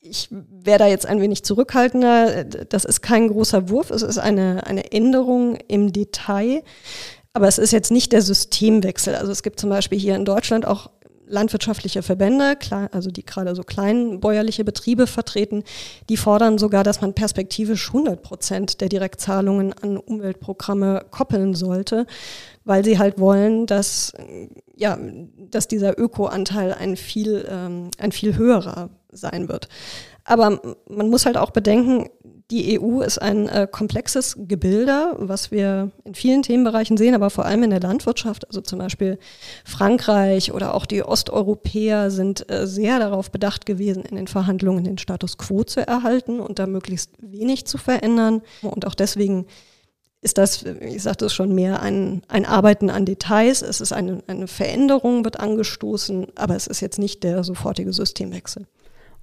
Ich 0.00 0.28
wäre 0.30 0.78
da 0.78 0.86
jetzt 0.86 1.04
ein 1.04 1.20
wenig 1.20 1.44
zurückhaltender. 1.44 2.44
Das 2.44 2.86
ist 2.86 3.02
kein 3.02 3.28
großer 3.28 3.68
Wurf, 3.68 3.90
es 3.90 4.00
ist 4.00 4.18
eine, 4.18 4.66
eine 4.66 4.90
Änderung 4.90 5.56
im 5.68 5.92
Detail. 5.92 6.62
Aber 7.34 7.46
es 7.46 7.58
ist 7.58 7.72
jetzt 7.72 7.90
nicht 7.90 8.12
der 8.12 8.22
Systemwechsel. 8.22 9.14
Also 9.14 9.32
es 9.32 9.42
gibt 9.42 9.60
zum 9.60 9.70
Beispiel 9.70 9.98
hier 9.98 10.16
in 10.16 10.24
Deutschland 10.24 10.66
auch 10.66 10.90
landwirtschaftliche 11.32 12.02
Verbände, 12.02 12.56
also 12.92 13.10
die 13.10 13.24
gerade 13.24 13.54
so 13.56 13.62
kleinbäuerliche 13.62 14.64
Betriebe 14.64 15.06
vertreten, 15.06 15.64
die 16.08 16.16
fordern 16.16 16.58
sogar, 16.58 16.84
dass 16.84 17.00
man 17.00 17.14
perspektivisch 17.14 17.88
100 17.88 18.22
Prozent 18.22 18.80
der 18.80 18.88
Direktzahlungen 18.88 19.72
an 19.72 19.96
Umweltprogramme 19.96 21.06
koppeln 21.10 21.54
sollte, 21.54 22.06
weil 22.64 22.84
sie 22.84 22.98
halt 22.98 23.18
wollen, 23.18 23.66
dass, 23.66 24.12
ja, 24.76 24.98
dass 25.50 25.68
dieser 25.68 25.98
Ökoanteil 25.98 26.74
ein 26.74 26.96
viel, 26.96 27.46
ähm, 27.50 27.90
ein 27.98 28.12
viel 28.12 28.36
höherer 28.36 28.90
sein 29.10 29.48
wird. 29.48 29.68
Aber 30.24 30.60
man 30.88 31.10
muss 31.10 31.26
halt 31.26 31.36
auch 31.36 31.50
bedenken, 31.50 32.08
die 32.52 32.78
EU 32.78 33.00
ist 33.00 33.20
ein 33.20 33.48
äh, 33.48 33.66
komplexes 33.70 34.36
Gebilde, 34.38 35.14
was 35.16 35.50
wir 35.50 35.90
in 36.04 36.14
vielen 36.14 36.42
Themenbereichen 36.42 36.98
sehen, 36.98 37.14
aber 37.14 37.30
vor 37.30 37.46
allem 37.46 37.62
in 37.62 37.70
der 37.70 37.80
Landwirtschaft. 37.80 38.46
Also 38.46 38.60
zum 38.60 38.78
Beispiel 38.78 39.18
Frankreich 39.64 40.52
oder 40.52 40.74
auch 40.74 40.84
die 40.84 41.02
Osteuropäer 41.02 42.10
sind 42.10 42.50
äh, 42.50 42.66
sehr 42.66 42.98
darauf 42.98 43.30
bedacht 43.30 43.64
gewesen, 43.64 44.02
in 44.04 44.16
den 44.16 44.28
Verhandlungen 44.28 44.84
den 44.84 44.98
Status 44.98 45.38
quo 45.38 45.64
zu 45.64 45.86
erhalten 45.86 46.40
und 46.40 46.58
da 46.58 46.66
möglichst 46.66 47.12
wenig 47.20 47.64
zu 47.64 47.78
verändern. 47.78 48.42
Und 48.60 48.86
auch 48.86 48.94
deswegen 48.94 49.46
ist 50.20 50.36
das, 50.36 50.62
ich 50.62 51.02
sagte 51.02 51.24
es 51.24 51.32
schon, 51.32 51.54
mehr 51.54 51.80
ein, 51.80 52.22
ein 52.28 52.44
Arbeiten 52.44 52.90
an 52.90 53.06
Details. 53.06 53.62
Es 53.62 53.80
ist 53.80 53.94
eine, 53.94 54.22
eine 54.26 54.46
Veränderung, 54.46 55.24
wird 55.24 55.40
angestoßen, 55.40 56.26
aber 56.34 56.54
es 56.54 56.66
ist 56.66 56.80
jetzt 56.80 56.98
nicht 56.98 57.24
der 57.24 57.44
sofortige 57.44 57.94
Systemwechsel. 57.94 58.66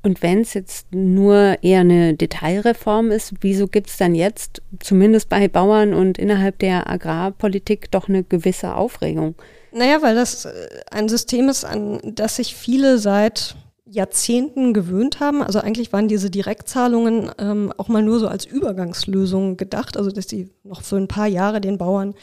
Und 0.01 0.22
wenn 0.22 0.41
es 0.41 0.53
jetzt 0.53 0.94
nur 0.94 1.58
eher 1.62 1.82
eine 1.82 2.13
Detailreform 2.13 3.12
ist, 3.12 3.34
wieso 3.41 3.68
gibt 3.68 3.89
es 3.89 3.98
dann 3.98 4.15
jetzt, 4.15 4.62
zumindest 4.79 5.27
bei 5.27 5.48
Bauern 5.48 5.94
und 5.94 6.18
innerhalb 6.18 6.58
der 6.60 6.89
Agrarpolitik, 6.89 7.91
doch 7.91 8.08
eine 8.08 8.24
gewisse 8.24 8.75
Aufregung? 8.75 9.36
Naja, 9.72 10.01
weil 10.01 10.15
das 10.15 10.46
äh, 10.46 10.51
ein 10.89 11.10
System 11.10 11.50
ist, 11.50 11.65
an 11.65 12.00
das 12.03 12.38
sich 12.38 12.56
viele 12.56 12.98
seit 12.98 13.56
Jahrzehnten 13.91 14.74
gewöhnt 14.74 15.19
haben. 15.19 15.41
Also 15.41 15.60
eigentlich 15.60 15.91
waren 15.91 16.08
diese 16.08 16.29
Direktzahlungen 16.29 17.31
ähm, 17.39 17.74
auch 17.77 17.88
mal 17.88 18.03
nur 18.03 18.19
so 18.19 18.27
als 18.27 18.46
Übergangslösung 18.46 19.58
gedacht, 19.58 19.98
also 19.98 20.12
dass 20.12 20.27
die 20.27 20.50
noch 20.63 20.84
für 20.84 20.98
ein 20.98 21.08
paar 21.08 21.27
Jahre 21.27 21.60
den 21.60 21.77
Bauern 21.77 22.13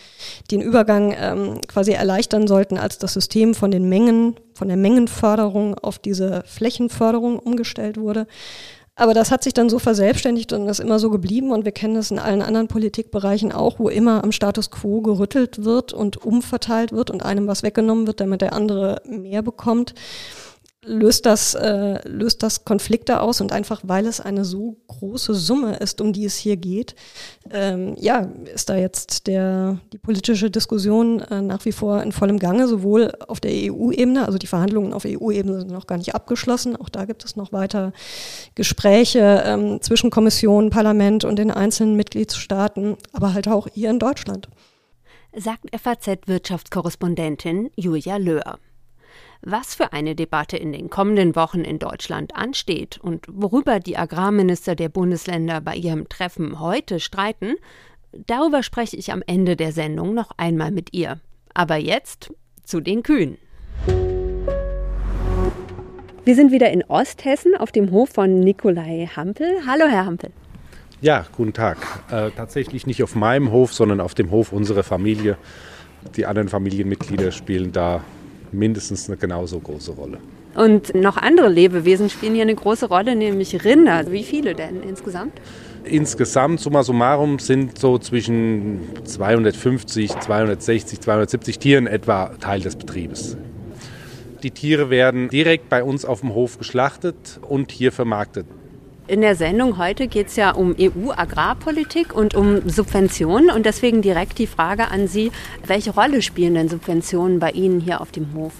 den 0.50 0.60
Übergang 0.60 1.14
ähm, 1.18 1.60
quasi 1.66 1.92
erleichtern 1.92 2.46
sollten, 2.46 2.78
als 2.78 2.98
das 2.98 3.14
System 3.14 3.54
von 3.54 3.70
den 3.70 3.88
Mengen, 3.88 4.36
von 4.54 4.68
der 4.68 4.76
Mengenförderung 4.76 5.74
auf 5.74 5.98
diese 5.98 6.44
Flächenförderung 6.46 7.38
umgestellt 7.38 7.98
wurde. 7.98 8.26
Aber 8.98 9.12
das 9.12 9.30
hat 9.30 9.44
sich 9.44 9.52
dann 9.52 9.68
so 9.68 9.78
verselbstständigt 9.78 10.54
und 10.54 10.68
ist 10.68 10.80
immer 10.80 10.98
so 10.98 11.10
geblieben 11.10 11.50
und 11.50 11.66
wir 11.66 11.72
kennen 11.72 11.96
das 11.96 12.10
in 12.10 12.18
allen 12.18 12.40
anderen 12.40 12.68
Politikbereichen 12.68 13.52
auch, 13.52 13.78
wo 13.78 13.90
immer 13.90 14.24
am 14.24 14.32
Status 14.32 14.70
quo 14.70 15.02
gerüttelt 15.02 15.64
wird 15.64 15.92
und 15.92 16.24
umverteilt 16.24 16.92
wird 16.92 17.10
und 17.10 17.22
einem 17.22 17.46
was 17.46 17.62
weggenommen 17.62 18.06
wird, 18.06 18.20
damit 18.20 18.40
der 18.40 18.54
andere 18.54 19.02
mehr 19.04 19.42
bekommt 19.42 19.92
löst 20.86 21.26
das, 21.26 21.54
äh, 21.54 21.98
löst 22.08 22.42
das 22.42 22.64
Konflikte 22.64 23.20
aus 23.20 23.40
und 23.40 23.52
einfach 23.52 23.82
weil 23.84 24.06
es 24.06 24.20
eine 24.20 24.44
so 24.44 24.76
große 24.86 25.34
Summe 25.34 25.76
ist, 25.76 26.00
um 26.00 26.12
die 26.12 26.24
es 26.24 26.36
hier 26.36 26.56
geht, 26.56 26.94
ähm, 27.50 27.96
ja, 27.98 28.28
ist 28.54 28.68
da 28.68 28.76
jetzt 28.76 29.26
der, 29.26 29.78
die 29.92 29.98
politische 29.98 30.50
Diskussion 30.50 31.20
äh, 31.20 31.42
nach 31.42 31.64
wie 31.64 31.72
vor 31.72 32.02
in 32.02 32.12
vollem 32.12 32.38
Gange, 32.38 32.68
sowohl 32.68 33.12
auf 33.26 33.40
der 33.40 33.50
EU-Ebene, 33.52 34.24
also 34.26 34.38
die 34.38 34.46
Verhandlungen 34.46 34.92
auf 34.92 35.04
EU-Ebene 35.04 35.60
sind 35.60 35.72
noch 35.72 35.86
gar 35.86 35.98
nicht 35.98 36.14
abgeschlossen, 36.14 36.76
auch 36.76 36.88
da 36.88 37.04
gibt 37.04 37.24
es 37.24 37.36
noch 37.36 37.52
weiter 37.52 37.92
Gespräche 38.54 39.42
ähm, 39.44 39.82
zwischen 39.82 40.10
Kommission, 40.10 40.70
Parlament 40.70 41.24
und 41.24 41.36
den 41.36 41.50
einzelnen 41.50 41.96
Mitgliedstaaten, 41.96 42.96
aber 43.12 43.34
halt 43.34 43.48
auch 43.48 43.66
hier 43.72 43.90
in 43.90 43.98
Deutschland. 43.98 44.48
Sagt 45.36 45.66
FAZ-Wirtschaftskorrespondentin 45.76 47.70
Julia 47.76 48.16
Löhr. 48.16 48.58
Was 49.48 49.76
für 49.76 49.92
eine 49.92 50.16
Debatte 50.16 50.56
in 50.56 50.72
den 50.72 50.90
kommenden 50.90 51.36
Wochen 51.36 51.60
in 51.60 51.78
Deutschland 51.78 52.34
ansteht 52.34 52.98
und 53.00 53.26
worüber 53.28 53.78
die 53.78 53.96
Agrarminister 53.96 54.74
der 54.74 54.88
Bundesländer 54.88 55.60
bei 55.60 55.76
ihrem 55.76 56.08
Treffen 56.08 56.58
heute 56.58 56.98
streiten, 56.98 57.54
darüber 58.26 58.64
spreche 58.64 58.96
ich 58.96 59.12
am 59.12 59.22
Ende 59.24 59.54
der 59.54 59.70
Sendung 59.70 60.14
noch 60.14 60.32
einmal 60.36 60.72
mit 60.72 60.92
ihr. 60.94 61.20
Aber 61.54 61.76
jetzt 61.76 62.32
zu 62.64 62.80
den 62.80 63.04
Kühen. 63.04 63.38
Wir 66.24 66.34
sind 66.34 66.50
wieder 66.50 66.72
in 66.72 66.82
Osthessen 66.82 67.54
auf 67.56 67.70
dem 67.70 67.92
Hof 67.92 68.08
von 68.08 68.40
Nikolai 68.40 69.08
Hampel. 69.14 69.60
Hallo, 69.64 69.84
Herr 69.88 70.06
Hampel. 70.06 70.30
Ja, 71.00 71.24
guten 71.36 71.52
Tag. 71.52 71.76
Äh, 72.10 72.32
tatsächlich 72.32 72.88
nicht 72.88 73.00
auf 73.04 73.14
meinem 73.14 73.52
Hof, 73.52 73.72
sondern 73.72 74.00
auf 74.00 74.16
dem 74.16 74.32
Hof 74.32 74.52
unserer 74.52 74.82
Familie. 74.82 75.38
Die 76.16 76.26
anderen 76.26 76.48
Familienmitglieder 76.48 77.30
spielen 77.30 77.70
da 77.70 78.02
mindestens 78.52 79.08
eine 79.08 79.16
genauso 79.16 79.58
große 79.58 79.92
Rolle. 79.92 80.18
Und 80.54 80.94
noch 80.94 81.18
andere 81.18 81.48
Lebewesen 81.48 82.08
spielen 82.08 82.34
hier 82.34 82.42
eine 82.42 82.54
große 82.54 82.86
Rolle, 82.86 83.14
nämlich 83.14 83.64
Rinder. 83.64 84.10
Wie 84.10 84.24
viele 84.24 84.54
denn 84.54 84.82
insgesamt? 84.82 85.34
Insgesamt, 85.84 86.60
summa 86.60 86.82
summarum, 86.82 87.38
sind 87.38 87.78
so 87.78 87.98
zwischen 87.98 88.80
250, 89.04 90.18
260, 90.18 91.00
270 91.00 91.58
Tieren 91.58 91.86
etwa 91.86 92.32
Teil 92.40 92.60
des 92.60 92.76
Betriebes. 92.76 93.36
Die 94.42 94.50
Tiere 94.50 94.90
werden 94.90 95.28
direkt 95.28 95.68
bei 95.68 95.82
uns 95.82 96.04
auf 96.04 96.20
dem 96.20 96.34
Hof 96.34 96.58
geschlachtet 96.58 97.38
und 97.42 97.70
hier 97.70 97.92
vermarktet. 97.92 98.46
In 99.08 99.20
der 99.20 99.36
Sendung 99.36 99.78
heute 99.78 100.08
geht 100.08 100.26
es 100.26 100.36
ja 100.36 100.50
um 100.50 100.74
EU-Agrarpolitik 100.76 102.12
und 102.12 102.34
um 102.34 102.68
Subventionen 102.68 103.50
und 103.50 103.64
deswegen 103.64 104.02
direkt 104.02 104.38
die 104.40 104.48
Frage 104.48 104.90
an 104.90 105.06
Sie, 105.06 105.30
welche 105.64 105.92
Rolle 105.92 106.22
spielen 106.22 106.54
denn 106.54 106.68
Subventionen 106.68 107.38
bei 107.38 107.50
Ihnen 107.50 107.78
hier 107.78 108.00
auf 108.00 108.10
dem 108.10 108.34
Hof? 108.34 108.52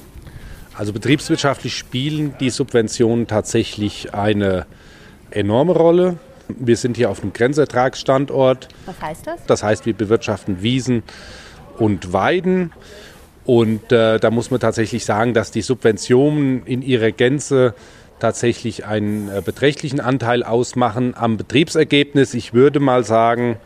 Also 0.77 0.93
betriebswirtschaftlich 0.93 1.77
spielen 1.77 2.37
die 2.39 2.51
Subventionen 2.51 3.27
tatsächlich 3.27 4.15
eine 4.15 4.67
enorme 5.33 5.73
Rolle. 5.73 6.19
Wir 6.49 6.77
sind 6.77 6.97
hier 6.97 7.11
auf 7.11 7.23
einem 7.23 7.33
Grenzertragsstandort. 7.33 8.69
Was 8.85 9.01
heißt 9.01 9.27
das? 9.27 9.45
Das 9.47 9.65
heißt, 9.65 9.85
wir 9.85 9.95
bewirtschaften 9.95 10.63
Wiesen 10.63 11.03
und 11.77 12.13
Weiden. 12.13 12.73
Und 13.45 13.91
äh, 13.91 14.21
da 14.21 14.31
muss 14.31 14.53
man 14.53 14.61
tatsächlich 14.61 15.05
sagen, 15.05 15.35
dass 15.35 15.51
die 15.51 15.63
Subventionen 15.63 16.65
in 16.67 16.83
ihrer 16.83 17.11
Gänze 17.11 17.75
tatsächlich 18.19 18.87
einen 18.87 19.29
äh, 19.29 19.43
beträchtlichen 19.45 20.01
Anteil 20.01 20.43
ausmachen 20.43 21.15
am 21.17 21.37
Betriebsergebnis. 21.37 22.35
Ich 22.35 22.55
würde 22.55 22.81
mal 22.81 23.05
sagen, 23.05 23.57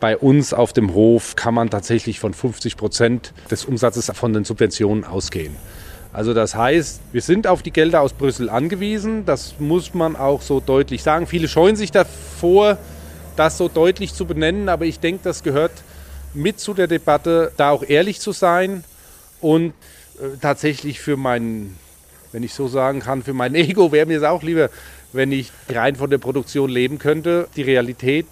bei 0.00 0.16
uns 0.16 0.52
auf 0.52 0.72
dem 0.72 0.94
Hof 0.94 1.36
kann 1.36 1.54
man 1.54 1.70
tatsächlich 1.70 2.20
von 2.20 2.34
50 2.34 2.76
Prozent 2.76 3.32
des 3.50 3.64
Umsatzes 3.64 4.10
von 4.14 4.32
den 4.32 4.44
Subventionen 4.44 5.04
ausgehen. 5.04 5.56
Also 6.12 6.32
das 6.32 6.54
heißt, 6.54 7.00
wir 7.12 7.20
sind 7.20 7.46
auf 7.46 7.62
die 7.62 7.70
Gelder 7.70 8.00
aus 8.00 8.12
Brüssel 8.12 8.48
angewiesen. 8.48 9.26
Das 9.26 9.56
muss 9.58 9.92
man 9.92 10.16
auch 10.16 10.40
so 10.40 10.60
deutlich 10.60 11.02
sagen. 11.02 11.26
Viele 11.26 11.48
scheuen 11.48 11.76
sich 11.76 11.90
davor, 11.90 12.78
das 13.36 13.58
so 13.58 13.68
deutlich 13.68 14.14
zu 14.14 14.24
benennen, 14.24 14.68
aber 14.68 14.86
ich 14.86 14.98
denke, 14.98 15.20
das 15.24 15.42
gehört 15.42 15.72
mit 16.32 16.58
zu 16.58 16.74
der 16.74 16.86
Debatte, 16.86 17.52
da 17.56 17.70
auch 17.70 17.82
ehrlich 17.82 18.20
zu 18.20 18.32
sein 18.32 18.84
und 19.40 19.74
äh, 20.18 20.38
tatsächlich 20.40 21.00
für 21.00 21.16
meinen 21.16 21.78
wenn 22.32 22.42
ich 22.42 22.54
so 22.54 22.68
sagen 22.68 23.00
kann, 23.00 23.22
für 23.22 23.34
mein 23.34 23.54
Ego 23.56 23.92
wäre 23.92 24.06
mir 24.06 24.18
es 24.18 24.24
auch 24.24 24.42
lieber, 24.42 24.70
wenn 25.12 25.32
ich 25.32 25.50
rein 25.68 25.96
von 25.96 26.10
der 26.10 26.18
Produktion 26.18 26.70
leben 26.70 26.98
könnte. 26.98 27.48
Die 27.56 27.62
Realität 27.62 28.26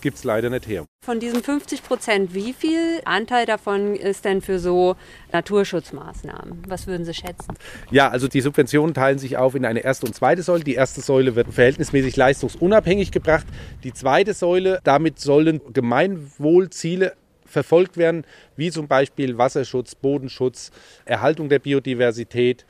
gibt 0.00 0.18
es 0.18 0.24
leider 0.24 0.50
nicht 0.50 0.66
her. 0.66 0.84
Von 1.04 1.20
diesen 1.20 1.42
50 1.42 1.82
Prozent, 1.82 2.34
wie 2.34 2.52
viel 2.52 3.00
Anteil 3.04 3.46
davon 3.46 3.96
ist 3.96 4.24
denn 4.24 4.40
für 4.40 4.58
so 4.58 4.96
Naturschutzmaßnahmen? 5.32 6.62
Was 6.68 6.86
würden 6.86 7.04
Sie 7.04 7.14
schätzen? 7.14 7.54
Ja, 7.90 8.08
also 8.08 8.28
die 8.28 8.40
Subventionen 8.40 8.94
teilen 8.94 9.18
sich 9.18 9.36
auf 9.36 9.54
in 9.54 9.64
eine 9.64 9.80
erste 9.80 10.06
und 10.06 10.14
zweite 10.14 10.42
Säule. 10.42 10.64
Die 10.64 10.74
erste 10.74 11.00
Säule 11.00 11.36
wird 11.36 11.52
verhältnismäßig 11.52 12.16
leistungsunabhängig 12.16 13.12
gebracht. 13.12 13.46
Die 13.84 13.92
zweite 13.92 14.34
Säule, 14.34 14.80
damit 14.84 15.20
sollen 15.20 15.60
Gemeinwohlziele 15.72 17.14
verfolgt 17.50 17.96
werden, 17.96 18.24
wie 18.56 18.70
zum 18.70 18.86
Beispiel 18.86 19.36
Wasserschutz, 19.36 19.94
Bodenschutz, 19.94 20.70
Erhaltung 21.04 21.48
der 21.48 21.58
Biodiversität. 21.58 22.64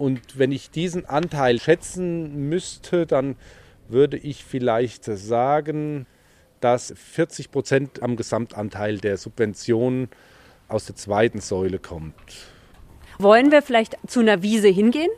Und 0.00 0.38
wenn 0.38 0.50
ich 0.50 0.70
diesen 0.70 1.04
Anteil 1.04 1.60
schätzen 1.60 2.48
müsste, 2.48 3.04
dann 3.04 3.36
würde 3.86 4.16
ich 4.16 4.42
vielleicht 4.46 5.04
sagen, 5.04 6.06
dass 6.62 6.94
40 6.96 7.50
Prozent 7.50 8.02
am 8.02 8.16
Gesamtanteil 8.16 8.96
der 8.96 9.18
Subventionen 9.18 10.08
aus 10.68 10.86
der 10.86 10.96
zweiten 10.96 11.42
Säule 11.42 11.78
kommt. 11.78 12.14
Wollen 13.18 13.52
wir 13.52 13.60
vielleicht 13.60 13.98
zu 14.06 14.20
einer 14.20 14.42
Wiese 14.42 14.68
hingehen? 14.68 15.10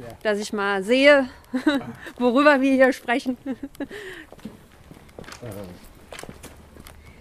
Ja. 0.00 0.08
Dass 0.24 0.40
ich 0.40 0.52
mal 0.52 0.82
sehe, 0.82 1.28
worüber 2.18 2.60
wir 2.60 2.72
hier 2.72 2.92
sprechen. 2.92 3.38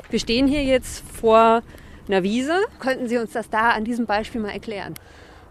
Wir 0.09 0.19
stehen 0.19 0.47
hier 0.47 0.63
jetzt 0.63 1.03
vor 1.19 1.61
einer 2.07 2.23
Wiese. 2.23 2.55
Könnten 2.79 3.07
Sie 3.07 3.17
uns 3.17 3.31
das 3.31 3.49
da 3.49 3.71
an 3.71 3.83
diesem 3.83 4.05
Beispiel 4.05 4.41
mal 4.41 4.51
erklären? 4.51 4.93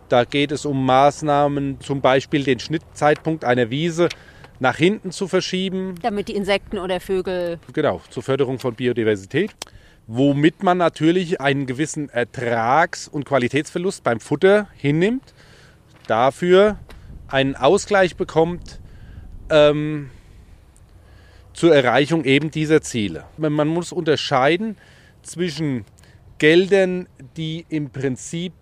Da 0.09 0.25
geht 0.25 0.53
es 0.53 0.67
um 0.67 0.85
Maßnahmen, 0.85 1.81
zum 1.81 2.01
Beispiel 2.01 2.45
den 2.45 2.59
Schnittzeitpunkt 2.59 3.45
einer 3.45 3.71
Wiese 3.71 4.09
nach 4.61 4.77
hinten 4.77 5.11
zu 5.11 5.27
verschieben. 5.27 5.97
Damit 6.03 6.29
die 6.29 6.35
Insekten 6.35 6.79
oder 6.79 7.01
Vögel. 7.01 7.59
Genau, 7.73 8.01
zur 8.11 8.23
Förderung 8.23 8.59
von 8.59 8.75
Biodiversität. 8.75 9.51
Womit 10.07 10.63
man 10.63 10.79
natürlich 10.79 11.41
einen 11.41 11.67
gewissen 11.67 12.09
Ertrags- 12.09 13.09
und 13.09 13.25
Qualitätsverlust 13.25 14.05
beim 14.05 14.21
Futter 14.21 14.69
hinnimmt. 14.77 15.35
Dafür 16.07 16.79
einen 17.29 17.57
Ausgleich 17.57 18.17
bekommt 18.17 18.81
ähm, 19.51 20.11
zur 21.55 21.75
Erreichung 21.75 22.25
eben 22.25 22.51
dieser 22.51 22.83
Ziele. 22.83 23.25
Man 23.37 23.69
muss 23.69 23.93
unterscheiden 23.93 24.77
zwischen 25.23 25.85
Geldern, 26.39 27.09
die 27.37 27.65
im 27.69 27.91
Prinzip 27.91 28.53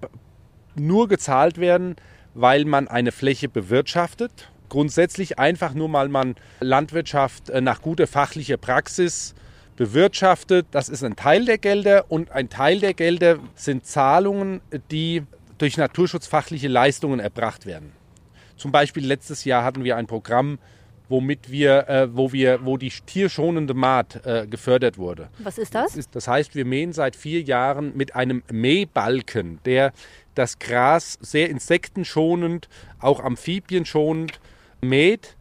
nur 0.74 1.08
gezahlt 1.08 1.58
werden, 1.58 1.96
weil 2.34 2.64
man 2.64 2.88
eine 2.88 3.12
Fläche 3.12 3.48
bewirtschaftet. 3.48 4.50
Grundsätzlich 4.68 5.38
einfach 5.38 5.74
nur 5.74 5.88
mal 5.88 6.08
man 6.08 6.36
Landwirtschaft 6.60 7.50
äh, 7.50 7.60
nach 7.60 7.82
guter 7.82 8.06
fachlicher 8.06 8.56
Praxis 8.56 9.34
bewirtschaftet. 9.76 10.66
Das 10.70 10.88
ist 10.88 11.02
ein 11.02 11.16
Teil 11.16 11.44
der 11.44 11.58
Gelder 11.58 12.04
und 12.08 12.30
ein 12.30 12.50
Teil 12.50 12.80
der 12.80 12.94
Gelder 12.94 13.38
sind 13.54 13.86
Zahlungen, 13.86 14.60
die 14.90 15.22
durch 15.58 15.76
naturschutzfachliche 15.76 16.68
Leistungen 16.68 17.20
erbracht 17.20 17.66
werden. 17.66 17.92
Zum 18.56 18.72
Beispiel 18.72 19.06
letztes 19.06 19.44
Jahr 19.44 19.64
hatten 19.64 19.84
wir 19.84 19.96
ein 19.96 20.06
Programm, 20.06 20.58
womit 21.08 21.50
wir, 21.50 21.88
äh, 21.88 22.16
wo 22.16 22.32
wir, 22.32 22.64
wo 22.64 22.76
die 22.76 22.90
tierschonende 22.90 23.74
Maat 23.74 24.24
äh, 24.24 24.46
gefördert 24.46 24.96
wurde. 24.96 25.28
Was 25.38 25.58
ist 25.58 25.74
das? 25.74 25.98
Das 26.12 26.28
heißt, 26.28 26.54
wir 26.54 26.64
mähen 26.64 26.92
seit 26.92 27.16
vier 27.16 27.42
Jahren 27.42 27.96
mit 27.96 28.14
einem 28.14 28.42
Mähbalken, 28.50 29.58
der 29.64 29.92
das 30.34 30.58
Gras 30.58 31.18
sehr 31.20 31.50
insektenschonend, 31.50 32.68
auch 33.00 33.20
amphibienschonend 33.20 34.40
mäht. 34.80 35.36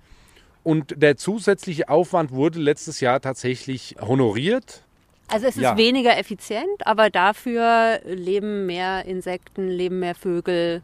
Und 0.64 1.02
der 1.02 1.18
zusätzliche 1.18 1.90
Aufwand 1.90 2.32
wurde 2.32 2.60
letztes 2.60 3.00
Jahr 3.00 3.22
tatsächlich 3.22 3.96
honoriert. 4.02 4.84
Also 5.30 5.48
es 5.48 5.56
ist 5.56 5.64
ja. 5.64 5.78
weniger 5.78 6.18
effizient, 6.18 6.86
aber 6.86 7.10
dafür 7.10 8.02
leben 8.04 8.66
mehr 8.66 9.06
Insekten, 9.06 9.68
leben 9.68 10.00
mehr 10.00 10.16
Vögel. 10.16 10.82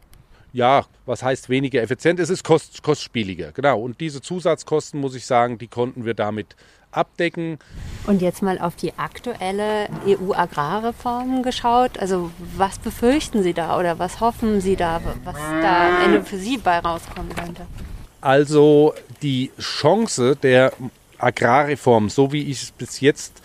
Ja, 0.52 0.86
was 1.04 1.22
heißt 1.22 1.48
weniger 1.48 1.82
effizient? 1.82 2.18
Es 2.20 2.30
ist 2.30 2.44
kost, 2.44 2.82
kostspieliger, 2.82 3.52
genau. 3.52 3.80
Und 3.80 4.00
diese 4.00 4.20
Zusatzkosten, 4.20 5.00
muss 5.00 5.14
ich 5.14 5.26
sagen, 5.26 5.58
die 5.58 5.68
konnten 5.68 6.04
wir 6.04 6.14
damit 6.14 6.56
abdecken. 6.90 7.58
Und 8.06 8.22
jetzt 8.22 8.42
mal 8.42 8.58
auf 8.58 8.76
die 8.76 8.96
aktuelle 8.96 9.88
EU-Agrarreform 10.06 11.42
geschaut. 11.42 11.98
Also 11.98 12.30
was 12.56 12.78
befürchten 12.78 13.42
Sie 13.42 13.52
da 13.52 13.78
oder 13.78 13.98
was 13.98 14.20
hoffen 14.20 14.60
Sie 14.60 14.76
da, 14.76 15.00
was 15.24 15.36
da 15.36 15.88
am 15.88 16.04
Ende 16.04 16.22
für 16.24 16.38
Sie 16.38 16.56
bei 16.56 16.78
rauskommen 16.78 17.34
könnte? 17.34 17.66
Also 18.20 18.94
die 19.22 19.50
Chance 19.60 20.36
der 20.36 20.72
Agrarreform, 21.18 22.08
so 22.08 22.32
wie 22.32 22.50
ich 22.50 22.62
es 22.62 22.70
bis 22.70 23.00
jetzt 23.00 23.42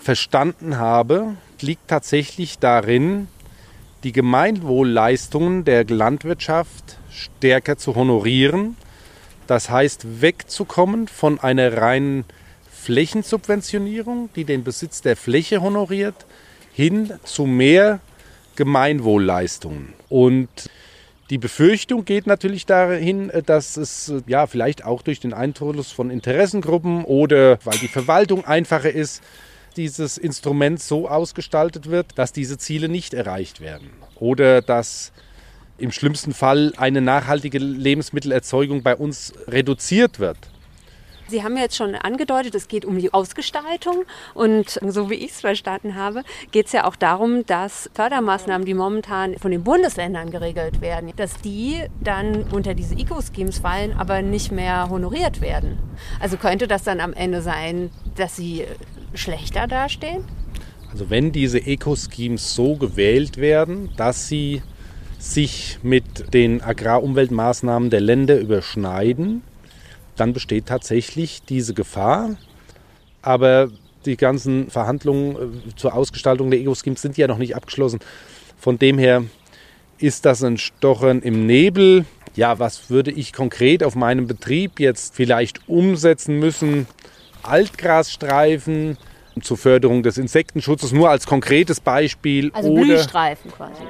verstanden 0.00 0.78
habe, 0.78 1.36
liegt 1.60 1.88
tatsächlich 1.88 2.58
darin, 2.58 3.28
die 4.04 4.12
Gemeinwohlleistungen 4.12 5.64
der 5.64 5.84
Landwirtschaft 5.84 6.98
stärker 7.10 7.76
zu 7.76 7.94
honorieren. 7.94 8.76
Das 9.46 9.70
heißt, 9.70 10.20
wegzukommen 10.20 11.08
von 11.08 11.40
einer 11.40 11.76
reinen 11.76 12.24
Flächensubventionierung, 12.70 14.30
die 14.36 14.44
den 14.44 14.62
Besitz 14.62 15.02
der 15.02 15.16
Fläche 15.16 15.60
honoriert, 15.60 16.26
hin 16.72 17.12
zu 17.24 17.44
mehr 17.44 18.00
Gemeinwohlleistungen. 18.56 19.94
Und 20.08 20.48
die 21.30 21.38
Befürchtung 21.38 22.04
geht 22.04 22.26
natürlich 22.26 22.64
dahin, 22.66 23.30
dass 23.44 23.76
es 23.76 24.12
ja 24.26 24.46
vielleicht 24.46 24.84
auch 24.84 25.02
durch 25.02 25.20
den 25.20 25.34
Einfluss 25.34 25.92
von 25.92 26.10
Interessengruppen 26.10 27.04
oder 27.04 27.58
weil 27.64 27.78
die 27.78 27.88
Verwaltung 27.88 28.44
einfacher 28.46 28.90
ist, 28.90 29.22
dieses 29.78 30.18
Instrument 30.18 30.80
so 30.80 31.08
ausgestaltet 31.08 31.88
wird, 31.88 32.18
dass 32.18 32.32
diese 32.32 32.58
Ziele 32.58 32.88
nicht 32.88 33.14
erreicht 33.14 33.60
werden. 33.60 33.88
Oder 34.16 34.60
dass 34.60 35.12
im 35.78 35.92
schlimmsten 35.92 36.34
Fall 36.34 36.72
eine 36.76 37.00
nachhaltige 37.00 37.58
Lebensmittelerzeugung 37.58 38.82
bei 38.82 38.96
uns 38.96 39.32
reduziert 39.46 40.18
wird. 40.18 40.36
Sie 41.28 41.42
haben 41.44 41.58
jetzt 41.58 41.76
schon 41.76 41.94
angedeutet, 41.94 42.54
es 42.54 42.68
geht 42.68 42.86
um 42.86 42.98
die 42.98 43.12
Ausgestaltung 43.12 44.04
und 44.32 44.80
so 44.86 45.10
wie 45.10 45.14
ich 45.14 45.32
es 45.32 45.40
verstanden 45.42 45.94
habe, 45.94 46.22
geht 46.52 46.66
es 46.66 46.72
ja 46.72 46.86
auch 46.86 46.96
darum, 46.96 47.44
dass 47.44 47.90
Fördermaßnahmen, 47.92 48.64
die 48.64 48.72
momentan 48.72 49.36
von 49.36 49.50
den 49.50 49.62
Bundesländern 49.62 50.30
geregelt 50.30 50.80
werden, 50.80 51.12
dass 51.16 51.36
die 51.42 51.82
dann 52.00 52.44
unter 52.44 52.72
diese 52.72 52.94
Eco-Schemes 52.94 53.58
fallen, 53.58 53.92
aber 53.92 54.22
nicht 54.22 54.52
mehr 54.52 54.88
honoriert 54.88 55.42
werden. 55.42 55.78
Also 56.18 56.38
könnte 56.38 56.66
das 56.66 56.82
dann 56.82 57.00
am 57.00 57.12
Ende 57.12 57.42
sein, 57.42 57.90
dass 58.16 58.36
sie 58.36 58.64
schlechter 59.12 59.66
dastehen? 59.66 60.24
Also 60.90 61.10
wenn 61.10 61.32
diese 61.32 61.58
Eco-Schemes 61.58 62.54
so 62.54 62.76
gewählt 62.76 63.36
werden, 63.36 63.90
dass 63.98 64.28
sie 64.28 64.62
sich 65.18 65.78
mit 65.82 66.32
den 66.32 66.62
Agrarumweltmaßnahmen 66.62 67.90
der 67.90 68.00
Länder 68.00 68.38
überschneiden, 68.38 69.42
dann 70.18 70.32
besteht 70.32 70.66
tatsächlich 70.66 71.42
diese 71.48 71.74
Gefahr. 71.74 72.36
Aber 73.22 73.70
die 74.04 74.16
ganzen 74.16 74.70
Verhandlungen 74.70 75.36
äh, 75.68 75.74
zur 75.76 75.94
Ausgestaltung 75.94 76.50
der 76.50 76.60
Eco-Schemes 76.60 77.02
sind 77.02 77.16
ja 77.16 77.26
noch 77.26 77.38
nicht 77.38 77.56
abgeschlossen. 77.56 78.00
Von 78.58 78.78
dem 78.78 78.98
her 78.98 79.24
ist 79.98 80.24
das 80.24 80.42
ein 80.42 80.58
Stochern 80.58 81.20
im 81.22 81.46
Nebel. 81.46 82.04
Ja, 82.34 82.58
was 82.58 82.90
würde 82.90 83.10
ich 83.10 83.32
konkret 83.32 83.82
auf 83.82 83.94
meinem 83.94 84.26
Betrieb 84.26 84.78
jetzt 84.80 85.14
vielleicht 85.14 85.68
umsetzen 85.68 86.38
müssen? 86.38 86.86
Altgrasstreifen 87.42 88.96
zur 89.42 89.56
Förderung 89.56 90.02
des 90.02 90.18
Insektenschutzes, 90.18 90.92
nur 90.92 91.10
als 91.10 91.26
konkretes 91.26 91.80
Beispiel. 91.80 92.50
Also 92.52 92.70
oder, 92.70 92.82
Blühstreifen 92.82 93.50
quasi. 93.50 93.82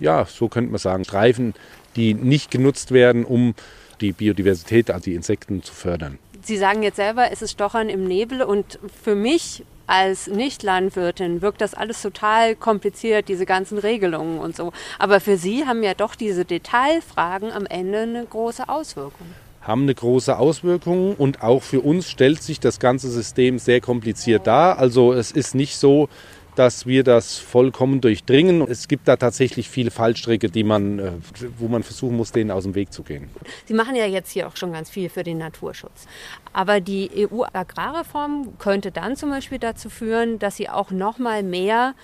Ja, 0.00 0.26
so 0.26 0.48
könnte 0.48 0.70
man 0.70 0.78
sagen. 0.78 1.04
Streifen, 1.04 1.54
die 1.96 2.14
nicht 2.14 2.50
genutzt 2.50 2.92
werden, 2.92 3.24
um 3.24 3.54
die 4.02 4.12
Biodiversität, 4.12 4.90
also 4.90 5.04
die 5.04 5.14
Insekten 5.14 5.62
zu 5.62 5.72
fördern. 5.72 6.18
Sie 6.42 6.56
sagen 6.56 6.82
jetzt 6.82 6.96
selber, 6.96 7.30
es 7.30 7.40
ist 7.40 7.52
Stochern 7.52 7.88
im 7.88 8.04
Nebel 8.04 8.42
und 8.42 8.78
für 9.02 9.14
mich 9.14 9.64
als 9.86 10.26
Nicht-Landwirtin 10.26 11.42
wirkt 11.42 11.60
das 11.60 11.74
alles 11.74 12.02
total 12.02 12.56
kompliziert, 12.56 13.28
diese 13.28 13.46
ganzen 13.46 13.78
Regelungen 13.78 14.38
und 14.38 14.56
so. 14.56 14.72
Aber 14.98 15.20
für 15.20 15.36
Sie 15.36 15.66
haben 15.66 15.82
ja 15.82 15.94
doch 15.94 16.14
diese 16.14 16.44
Detailfragen 16.44 17.52
am 17.52 17.66
Ende 17.66 18.00
eine 18.00 18.26
große 18.26 18.68
Auswirkung 18.68 19.26
haben 19.62 19.82
eine 19.82 19.94
große 19.94 20.36
Auswirkung 20.36 21.14
und 21.14 21.42
auch 21.42 21.62
für 21.62 21.80
uns 21.80 22.10
stellt 22.10 22.42
sich 22.42 22.58
das 22.58 22.80
ganze 22.80 23.08
System 23.08 23.60
sehr 23.60 23.80
kompliziert 23.80 24.48
dar. 24.48 24.78
Also 24.78 25.12
es 25.12 25.30
ist 25.30 25.54
nicht 25.54 25.76
so, 25.76 26.08
dass 26.54 26.86
wir 26.86 27.02
das 27.02 27.38
vollkommen 27.38 28.00
durchdringen. 28.00 28.62
Es 28.62 28.88
gibt 28.88 29.08
da 29.08 29.16
tatsächlich 29.16 29.68
viele 29.68 29.90
Fallstricke, 29.90 30.50
die 30.50 30.64
man, 30.64 30.98
äh, 30.98 31.12
wo 31.58 31.68
man 31.68 31.82
versuchen 31.82 32.16
muss, 32.16 32.32
denen 32.32 32.50
aus 32.50 32.64
dem 32.64 32.74
Weg 32.74 32.92
zu 32.92 33.02
gehen. 33.02 33.30
Sie 33.66 33.74
machen 33.74 33.94
ja 33.94 34.06
jetzt 34.06 34.30
hier 34.30 34.46
auch 34.48 34.56
schon 34.56 34.72
ganz 34.72 34.90
viel 34.90 35.08
für 35.08 35.22
den 35.22 35.38
Naturschutz. 35.38 36.06
Aber 36.52 36.80
die 36.80 37.10
EU-Agrarreform 37.16 38.58
könnte 38.58 38.92
dann 38.92 39.16
zum 39.16 39.30
Beispiel 39.30 39.58
dazu 39.58 39.88
führen, 39.88 40.38
dass 40.38 40.56
Sie 40.56 40.68
auch 40.68 40.90
noch 40.90 41.18
mal 41.18 41.42
mehr 41.42 41.94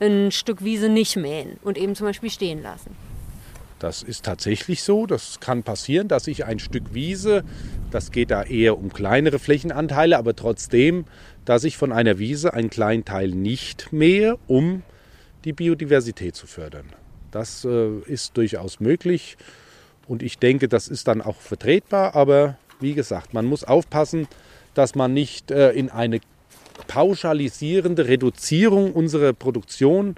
ein 0.00 0.30
Stück 0.32 0.62
Wiese 0.64 0.88
nicht 0.88 1.16
mähen 1.16 1.56
und 1.62 1.78
eben 1.78 1.94
zum 1.94 2.06
Beispiel 2.06 2.30
stehen 2.30 2.62
lassen. 2.62 2.94
Das 3.78 4.02
ist 4.02 4.24
tatsächlich 4.24 4.82
so. 4.82 5.06
Das 5.06 5.40
kann 5.40 5.62
passieren, 5.62 6.08
dass 6.08 6.26
ich 6.26 6.44
ein 6.44 6.58
Stück 6.58 6.94
Wiese, 6.94 7.44
das 7.90 8.12
geht 8.12 8.30
da 8.30 8.42
eher 8.42 8.78
um 8.78 8.92
kleinere 8.92 9.38
Flächenanteile, 9.38 10.16
aber 10.16 10.34
trotzdem, 10.34 11.04
dass 11.44 11.64
ich 11.64 11.76
von 11.76 11.92
einer 11.92 12.18
Wiese 12.18 12.54
einen 12.54 12.70
kleinen 12.70 13.04
Teil 13.04 13.28
nicht 13.28 13.92
mähe, 13.92 14.38
um 14.46 14.82
die 15.44 15.52
Biodiversität 15.52 16.34
zu 16.36 16.46
fördern. 16.46 16.86
Das 17.30 17.64
äh, 17.64 17.98
ist 18.06 18.36
durchaus 18.36 18.80
möglich 18.80 19.36
und 20.06 20.22
ich 20.22 20.38
denke, 20.38 20.68
das 20.68 20.88
ist 20.88 21.08
dann 21.08 21.20
auch 21.20 21.36
vertretbar. 21.36 22.14
Aber 22.14 22.56
wie 22.80 22.94
gesagt, 22.94 23.34
man 23.34 23.46
muss 23.46 23.64
aufpassen, 23.64 24.28
dass 24.74 24.94
man 24.94 25.12
nicht 25.12 25.50
äh, 25.50 25.72
in 25.72 25.90
eine 25.90 26.20
pauschalisierende 26.86 28.08
Reduzierung 28.08 28.92
unserer 28.92 29.32
Produktion 29.32 30.16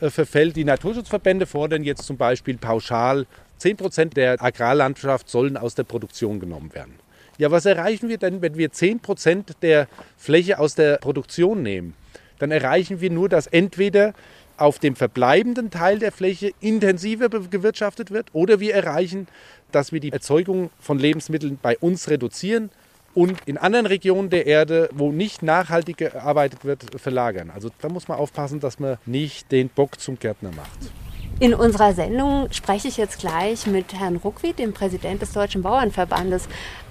äh, 0.00 0.10
verfällt. 0.10 0.56
Die 0.56 0.64
Naturschutzverbände 0.64 1.46
fordern 1.46 1.84
jetzt 1.84 2.04
zum 2.04 2.16
Beispiel 2.16 2.56
pauschal, 2.56 3.26
10 3.58 3.76
Prozent 3.76 4.16
der 4.16 4.42
Agrarlandschaft 4.42 5.28
sollen 5.28 5.56
aus 5.56 5.74
der 5.74 5.84
Produktion 5.84 6.40
genommen 6.40 6.72
werden. 6.74 6.94
Ja, 7.40 7.50
was 7.50 7.64
erreichen 7.64 8.10
wir 8.10 8.18
denn, 8.18 8.42
wenn 8.42 8.58
wir 8.58 8.70
10 8.70 9.00
Prozent 9.00 9.54
der 9.62 9.88
Fläche 10.18 10.58
aus 10.58 10.74
der 10.74 10.98
Produktion 10.98 11.62
nehmen? 11.62 11.94
Dann 12.38 12.50
erreichen 12.50 13.00
wir 13.00 13.08
nur, 13.08 13.30
dass 13.30 13.46
entweder 13.46 14.12
auf 14.58 14.78
dem 14.78 14.94
verbleibenden 14.94 15.70
Teil 15.70 15.98
der 15.98 16.12
Fläche 16.12 16.50
intensiver 16.60 17.30
gewirtschaftet 17.30 18.10
wird 18.10 18.26
oder 18.34 18.60
wir 18.60 18.74
erreichen, 18.74 19.26
dass 19.72 19.90
wir 19.90 20.00
die 20.00 20.12
Erzeugung 20.12 20.68
von 20.80 20.98
Lebensmitteln 20.98 21.58
bei 21.62 21.78
uns 21.78 22.10
reduzieren 22.10 22.68
und 23.14 23.38
in 23.46 23.56
anderen 23.56 23.86
Regionen 23.86 24.28
der 24.28 24.44
Erde, 24.44 24.90
wo 24.92 25.10
nicht 25.10 25.42
nachhaltig 25.42 25.96
gearbeitet 25.96 26.66
wird, 26.66 26.84
verlagern. 27.00 27.50
Also 27.54 27.70
da 27.80 27.88
muss 27.88 28.06
man 28.06 28.18
aufpassen, 28.18 28.60
dass 28.60 28.78
man 28.78 28.98
nicht 29.06 29.50
den 29.50 29.70
Bock 29.70 29.98
zum 29.98 30.18
Gärtner 30.18 30.50
macht. 30.54 31.09
In 31.40 31.54
unserer 31.54 31.94
Sendung 31.94 32.48
spreche 32.52 32.88
ich 32.88 32.98
jetzt 32.98 33.18
gleich 33.18 33.66
mit 33.66 33.94
Herrn 33.94 34.16
Ruckwied, 34.16 34.58
dem 34.58 34.74
Präsident 34.74 35.22
des 35.22 35.32
Deutschen 35.32 35.62
Bauernverbandes. 35.62 36.50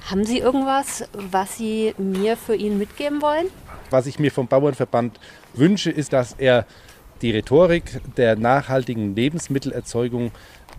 Haben 0.10 0.26
Sie 0.26 0.40
irgendwas, 0.40 1.08
was 1.14 1.56
Sie 1.56 1.94
mir 2.00 2.36
für 2.36 2.56
ihn 2.56 2.80
mitgeben 2.80 3.22
wollen? 3.22 3.46
Was 3.92 4.08
ich 4.08 4.18
mir 4.18 4.32
vom 4.32 4.48
Bauernverband 4.48 5.20
wünsche, 5.54 5.92
ist, 5.92 6.14
dass 6.14 6.34
er 6.34 6.66
die 7.22 7.30
Rhetorik 7.30 8.02
der 8.18 8.38
nachhaltigen 8.38 9.16
Lebensmittelerzeugung 9.16 10.32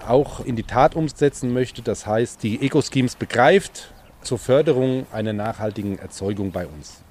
auch 0.05 0.45
in 0.45 0.57
die 0.57 0.65
Tat 0.65 0.97
umsetzen 0.97 1.53
möchte. 1.53 1.81
Das 1.81 2.09
heißt, 2.09 2.43
die 2.43 2.67
Eco-Schemes 2.67 3.15
begreift, 3.15 3.93
zur 4.23 4.41
Förderung 4.41 5.07
einer 5.13 5.33
nachhaltigen 5.33 5.97
Erzeugung 5.97 6.51
bei 6.51 6.67
uns. 6.67 7.05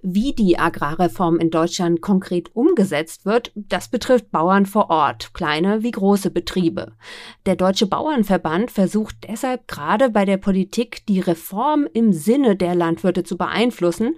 Wie 0.00 0.32
die 0.32 0.60
Agrarreform 0.60 1.40
in 1.40 1.50
Deutschland 1.50 2.00
konkret 2.00 2.54
umgesetzt 2.54 3.26
wird, 3.26 3.50
das 3.56 3.88
betrifft 3.88 4.30
Bauern 4.30 4.64
vor 4.64 4.90
Ort, 4.90 5.34
kleine 5.34 5.82
wie 5.82 5.90
große 5.90 6.30
Betriebe. 6.30 6.92
Der 7.46 7.56
Deutsche 7.56 7.88
Bauernverband 7.88 8.70
versucht 8.70 9.16
deshalb 9.28 9.66
gerade 9.66 10.10
bei 10.10 10.24
der 10.24 10.36
Politik 10.36 11.04
die 11.06 11.18
Reform 11.18 11.88
im 11.92 12.12
Sinne 12.12 12.54
der 12.54 12.76
Landwirte 12.76 13.24
zu 13.24 13.36
beeinflussen 13.36 14.14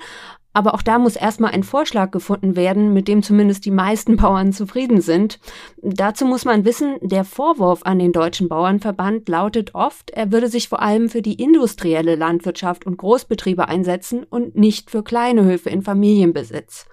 aber 0.52 0.74
auch 0.74 0.82
da 0.82 0.98
muss 0.98 1.16
erstmal 1.16 1.52
ein 1.52 1.62
Vorschlag 1.62 2.10
gefunden 2.10 2.56
werden, 2.56 2.92
mit 2.92 3.08
dem 3.08 3.22
zumindest 3.22 3.64
die 3.64 3.70
meisten 3.70 4.16
Bauern 4.18 4.52
zufrieden 4.52 5.00
sind. 5.00 5.38
Dazu 5.82 6.26
muss 6.26 6.44
man 6.44 6.64
wissen, 6.64 6.96
der 7.00 7.24
Vorwurf 7.24 7.82
an 7.84 7.98
den 7.98 8.12
Deutschen 8.12 8.48
Bauernverband 8.48 9.28
lautet 9.28 9.74
oft, 9.74 10.10
er 10.10 10.32
würde 10.32 10.48
sich 10.48 10.68
vor 10.68 10.82
allem 10.82 11.08
für 11.08 11.22
die 11.22 11.34
industrielle 11.34 12.16
Landwirtschaft 12.16 12.86
und 12.86 12.96
Großbetriebe 12.96 13.68
einsetzen 13.68 14.24
und 14.24 14.56
nicht 14.56 14.90
für 14.90 15.02
kleine 15.02 15.44
Höfe 15.44 15.70
in 15.70 15.82
Familienbesitz. 15.82 16.86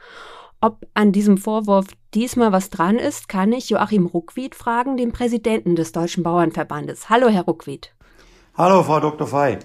Ob 0.60 0.88
an 0.96 1.12
diesem 1.12 1.38
Vorwurf 1.38 1.86
diesmal 2.15 2.52
was 2.52 2.72
dran 2.72 2.98
ist, 2.98 3.30
kann 3.30 3.54
ich 3.54 3.70
Joachim 3.70 4.08
Ruckwied 4.08 4.56
fragen, 4.56 4.98
den 4.98 5.12
Präsidenten 5.12 5.76
des 5.76 5.91
Deutschen 5.91 6.24
Bauernverbandes. 6.24 7.10
Hallo, 7.10 7.28
Herr 7.28 7.43
Ruckwied. 7.43 7.93
Hallo, 8.56 8.82
Frau 8.82 9.00
Dr. 9.00 9.28
Fey. 9.28 9.60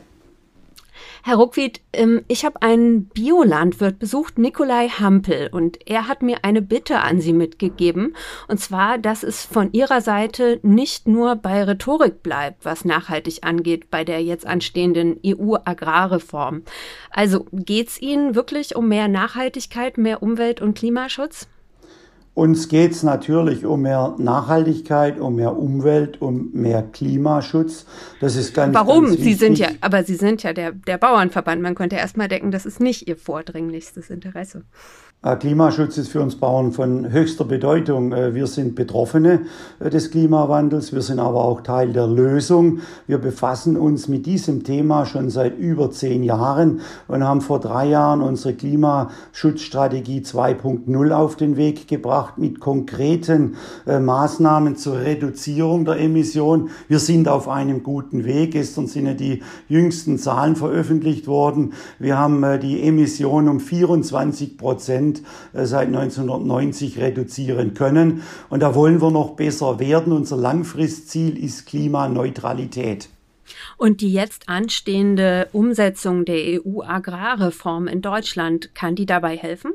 Herr 1.24 1.36
Ruckwied, 1.36 1.80
ähm, 1.92 2.24
ich 2.26 2.44
habe 2.44 2.62
einen 2.62 3.04
Biolandwirt 3.04 4.00
besucht, 4.00 4.38
Nikolai 4.38 4.88
Hampel, 4.88 5.50
und 5.52 5.78
er 5.88 6.08
hat 6.08 6.20
mir 6.20 6.38
eine 6.42 6.62
Bitte 6.62 6.98
an 6.98 7.20
Sie 7.20 7.32
mitgegeben, 7.32 8.16
und 8.48 8.58
zwar, 8.58 8.98
dass 8.98 9.22
es 9.22 9.44
von 9.44 9.72
Ihrer 9.72 10.00
Seite 10.00 10.58
nicht 10.62 11.06
nur 11.06 11.36
bei 11.36 11.62
Rhetorik 11.62 12.24
bleibt, 12.24 12.64
was 12.64 12.84
nachhaltig 12.84 13.44
angeht, 13.44 13.88
bei 13.88 14.02
der 14.02 14.20
jetzt 14.20 14.48
anstehenden 14.48 15.20
EU-Agrarreform. 15.24 16.62
Also 17.10 17.46
geht 17.52 17.88
es 17.88 18.02
Ihnen 18.02 18.34
wirklich 18.34 18.74
um 18.74 18.88
mehr 18.88 19.06
Nachhaltigkeit, 19.06 19.98
mehr 19.98 20.24
Umwelt- 20.24 20.60
und 20.60 20.76
Klimaschutz? 20.76 21.46
Uns 22.34 22.68
geht 22.68 22.92
es 22.92 23.02
natürlich 23.02 23.66
um 23.66 23.82
mehr 23.82 24.14
Nachhaltigkeit, 24.16 25.20
um 25.20 25.36
mehr 25.36 25.54
Umwelt, 25.54 26.22
um 26.22 26.50
mehr 26.52 26.82
Klimaschutz. 26.82 27.84
Das 28.20 28.36
ist 28.36 28.54
ganz 28.54 28.74
Warum? 28.74 29.04
Ganz 29.06 29.18
Sie 29.18 29.34
sind 29.34 29.58
ja, 29.58 29.68
aber 29.82 30.02
Sie 30.04 30.14
sind 30.14 30.42
ja 30.42 30.54
der, 30.54 30.72
der 30.72 30.96
Bauernverband. 30.96 31.60
Man 31.60 31.74
könnte 31.74 31.96
erst 31.96 32.16
mal 32.16 32.28
denken, 32.28 32.50
das 32.50 32.64
ist 32.64 32.80
nicht 32.80 33.06
Ihr 33.06 33.16
vordringlichstes 33.16 34.08
Interesse. 34.08 34.64
Äh, 35.24 35.36
Klimaschutz 35.36 35.98
ist 35.98 36.08
für 36.08 36.20
uns 36.20 36.34
Bauern 36.34 36.72
von 36.72 37.12
höchster 37.12 37.44
Bedeutung. 37.44 38.12
Äh, 38.12 38.34
wir 38.34 38.48
sind 38.48 38.74
Betroffene 38.74 39.42
äh, 39.78 39.88
des 39.88 40.10
Klimawandels, 40.10 40.92
wir 40.92 41.00
sind 41.00 41.20
aber 41.20 41.44
auch 41.44 41.60
Teil 41.60 41.92
der 41.92 42.08
Lösung. 42.08 42.80
Wir 43.06 43.18
befassen 43.18 43.76
uns 43.76 44.08
mit 44.08 44.26
diesem 44.26 44.64
Thema 44.64 45.06
schon 45.06 45.30
seit 45.30 45.56
über 45.56 45.92
zehn 45.92 46.24
Jahren 46.24 46.80
und 47.06 47.22
haben 47.22 47.40
vor 47.40 47.60
drei 47.60 47.86
Jahren 47.86 48.20
unsere 48.20 48.54
Klimaschutzstrategie 48.54 50.22
2.0 50.22 51.12
auf 51.12 51.36
den 51.36 51.56
Weg 51.56 51.86
gebracht 51.86 52.38
mit 52.38 52.58
konkreten 52.58 53.54
Maßnahmen 53.86 54.76
zur 54.76 54.98
Reduzierung 54.98 55.84
der 55.84 56.00
Emission. 56.00 56.70
Wir 56.88 56.98
sind 56.98 57.28
auf 57.28 57.48
einem 57.48 57.82
guten 57.82 58.24
Weg. 58.24 58.52
Gestern 58.52 58.86
sind 58.86 59.06
ja 59.06 59.14
die 59.14 59.42
jüngsten 59.68 60.18
Zahlen 60.18 60.56
veröffentlicht 60.56 61.26
worden. 61.26 61.74
Wir 61.98 62.18
haben 62.18 62.44
die 62.60 62.82
Emissionen 62.82 63.48
um 63.48 63.60
24 63.60 64.56
Prozent 64.58 65.11
Prozent 65.12 65.22
äh, 65.52 65.66
seit 65.66 65.88
1990 65.88 66.98
reduzieren 66.98 67.74
können. 67.74 68.22
Und 68.48 68.60
da 68.60 68.74
wollen 68.74 69.00
wir 69.00 69.10
noch 69.10 69.36
besser 69.36 69.78
werden. 69.78 70.12
Unser 70.12 70.36
Langfristziel 70.36 71.42
ist 71.42 71.66
Klimaneutralität. 71.66 73.08
Und 73.76 74.00
die 74.00 74.12
jetzt 74.12 74.48
anstehende 74.48 75.48
Umsetzung 75.52 76.24
der 76.24 76.60
EU-Agrarreform 76.64 77.86
in 77.86 78.00
Deutschland, 78.00 78.74
kann 78.74 78.94
die 78.94 79.06
dabei 79.06 79.36
helfen? 79.36 79.72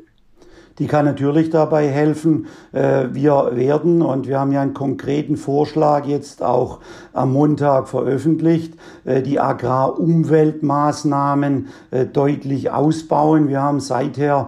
Die 0.78 0.86
kann 0.86 1.04
natürlich 1.04 1.50
dabei 1.50 1.88
helfen. 1.88 2.46
Äh, 2.72 3.08
wir 3.12 3.50
werden, 3.54 4.00
und 4.02 4.28
wir 4.28 4.38
haben 4.38 4.52
ja 4.52 4.62
einen 4.62 4.74
konkreten 4.74 5.36
Vorschlag 5.36 6.06
jetzt 6.06 6.40
auch 6.42 6.78
am 7.12 7.32
Montag 7.32 7.88
veröffentlicht, 7.88 8.74
äh, 9.04 9.20
die 9.22 9.40
Agrarumweltmaßnahmen 9.40 11.66
äh, 11.90 12.06
deutlich 12.06 12.70
ausbauen. 12.70 13.48
Wir 13.48 13.60
haben 13.60 13.80
seither 13.80 14.46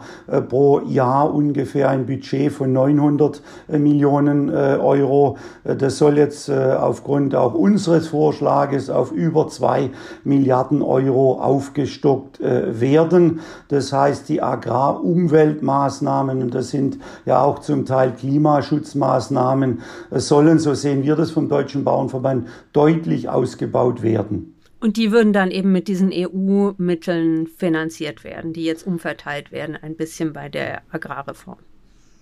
pro 0.48 0.78
Jahr 0.80 1.34
ungefähr 1.34 1.88
ein 1.88 2.06
Budget 2.06 2.52
von 2.52 2.72
900 2.72 3.42
Millionen 3.68 4.50
Euro. 4.50 5.38
Das 5.64 5.98
soll 5.98 6.18
jetzt 6.18 6.48
aufgrund 6.50 7.34
auch 7.34 7.54
unseres 7.54 8.06
Vorschlages 8.08 8.90
auf 8.90 9.12
über 9.12 9.48
zwei 9.48 9.90
Milliarden 10.24 10.82
Euro 10.82 11.40
aufgestockt 11.40 12.40
werden. 12.40 13.40
Das 13.68 13.92
heißt, 13.92 14.28
die 14.28 14.42
Agrarumweltmaßnahmen 14.42 16.19
Maßnahmen, 16.20 16.42
und 16.42 16.54
das 16.54 16.70
sind 16.70 16.98
ja 17.26 17.42
auch 17.42 17.60
zum 17.60 17.86
Teil 17.86 18.12
Klimaschutzmaßnahmen, 18.12 19.80
sollen, 20.10 20.58
so 20.58 20.74
sehen 20.74 21.02
wir 21.02 21.16
das 21.16 21.30
vom 21.30 21.48
Deutschen 21.48 21.84
Bauernverband, 21.84 22.48
deutlich 22.72 23.28
ausgebaut 23.28 24.02
werden. 24.02 24.56
Und 24.80 24.96
die 24.96 25.12
würden 25.12 25.32
dann 25.32 25.50
eben 25.50 25.72
mit 25.72 25.88
diesen 25.88 26.10
EU-Mitteln 26.12 27.46
finanziert 27.46 28.24
werden, 28.24 28.54
die 28.54 28.64
jetzt 28.64 28.86
umverteilt 28.86 29.52
werden, 29.52 29.76
ein 29.80 29.94
bisschen 29.94 30.32
bei 30.32 30.48
der 30.48 30.82
Agrarreform. 30.90 31.58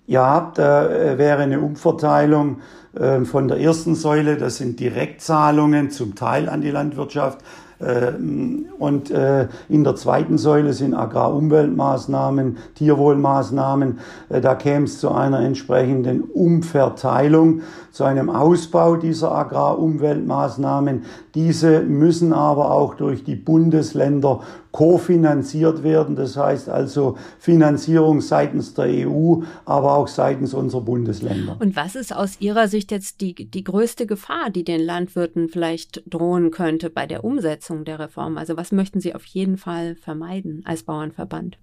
Ja, 0.06 0.52
da 0.54 0.88
äh, 0.88 1.18
wäre 1.18 1.42
eine 1.42 1.61
Umverteilung 1.61 2.61
ähm, 2.98 3.26
von 3.26 3.46
der 3.46 3.58
ersten 3.58 3.94
Säule, 3.94 4.38
das 4.38 4.56
sind 4.56 4.80
Direktzahlungen 4.80 5.90
zum 5.90 6.14
Teil 6.14 6.48
an 6.48 6.62
die 6.62 6.70
Landwirtschaft, 6.70 7.44
und 7.80 9.10
äh, 9.10 9.46
in 9.68 9.84
der 9.84 9.94
zweiten 9.94 10.36
Säule 10.36 10.72
sind 10.72 10.94
Agrarumweltmaßnahmen, 10.94 12.56
Tierwohlmaßnahmen. 12.74 14.00
Äh, 14.28 14.40
da 14.40 14.56
käme 14.56 14.86
es 14.86 14.98
zu 14.98 15.12
einer 15.12 15.40
entsprechenden 15.40 16.22
Umverteilung, 16.22 17.60
zu 17.92 18.02
einem 18.02 18.30
Ausbau 18.30 18.96
dieser 18.96 19.30
Agrarumweltmaßnahmen. 19.32 21.04
Diese 21.36 21.82
müssen 21.82 22.32
aber 22.32 22.72
auch 22.72 22.94
durch 22.94 23.22
die 23.22 23.36
Bundesländer 23.36 24.40
kofinanziert 24.72 25.83
werden. 25.83 26.16
Das 26.16 26.37
heißt 26.37 26.68
also 26.68 27.16
Finanzierung 27.38 28.20
seitens 28.20 28.74
der 28.74 29.09
EU, 29.09 29.42
aber 29.64 29.96
auch 29.96 30.09
seitens 30.09 30.54
unserer 30.54 30.83
Bundesländer. 30.83 31.57
Und 31.59 31.76
was 31.76 31.94
ist 31.94 32.14
aus 32.14 32.40
Ihrer 32.40 32.68
Sicht 32.68 32.90
jetzt 32.90 33.20
die, 33.20 33.35
die 33.35 33.64
größte 33.64 34.07
Gefahr, 34.07 34.50
die 34.50 34.64
den 34.64 34.81
Landwirten 34.81 35.48
vielleicht 35.48 36.02
drohen 36.07 36.50
könnte 36.50 36.90
bei 36.90 37.07
der 37.07 37.24
Umsetzung 37.24 37.85
der 37.85 37.98
Reform? 37.98 38.38
Also 38.38 38.57
was 38.57 38.72
möchten 38.72 39.00
Sie 39.00 39.14
auf 39.14 39.24
jeden 39.24 39.57
Fall 39.57 39.96
vermeiden 39.96 40.62
als 40.64 40.83
Bauernverband? 40.83 41.59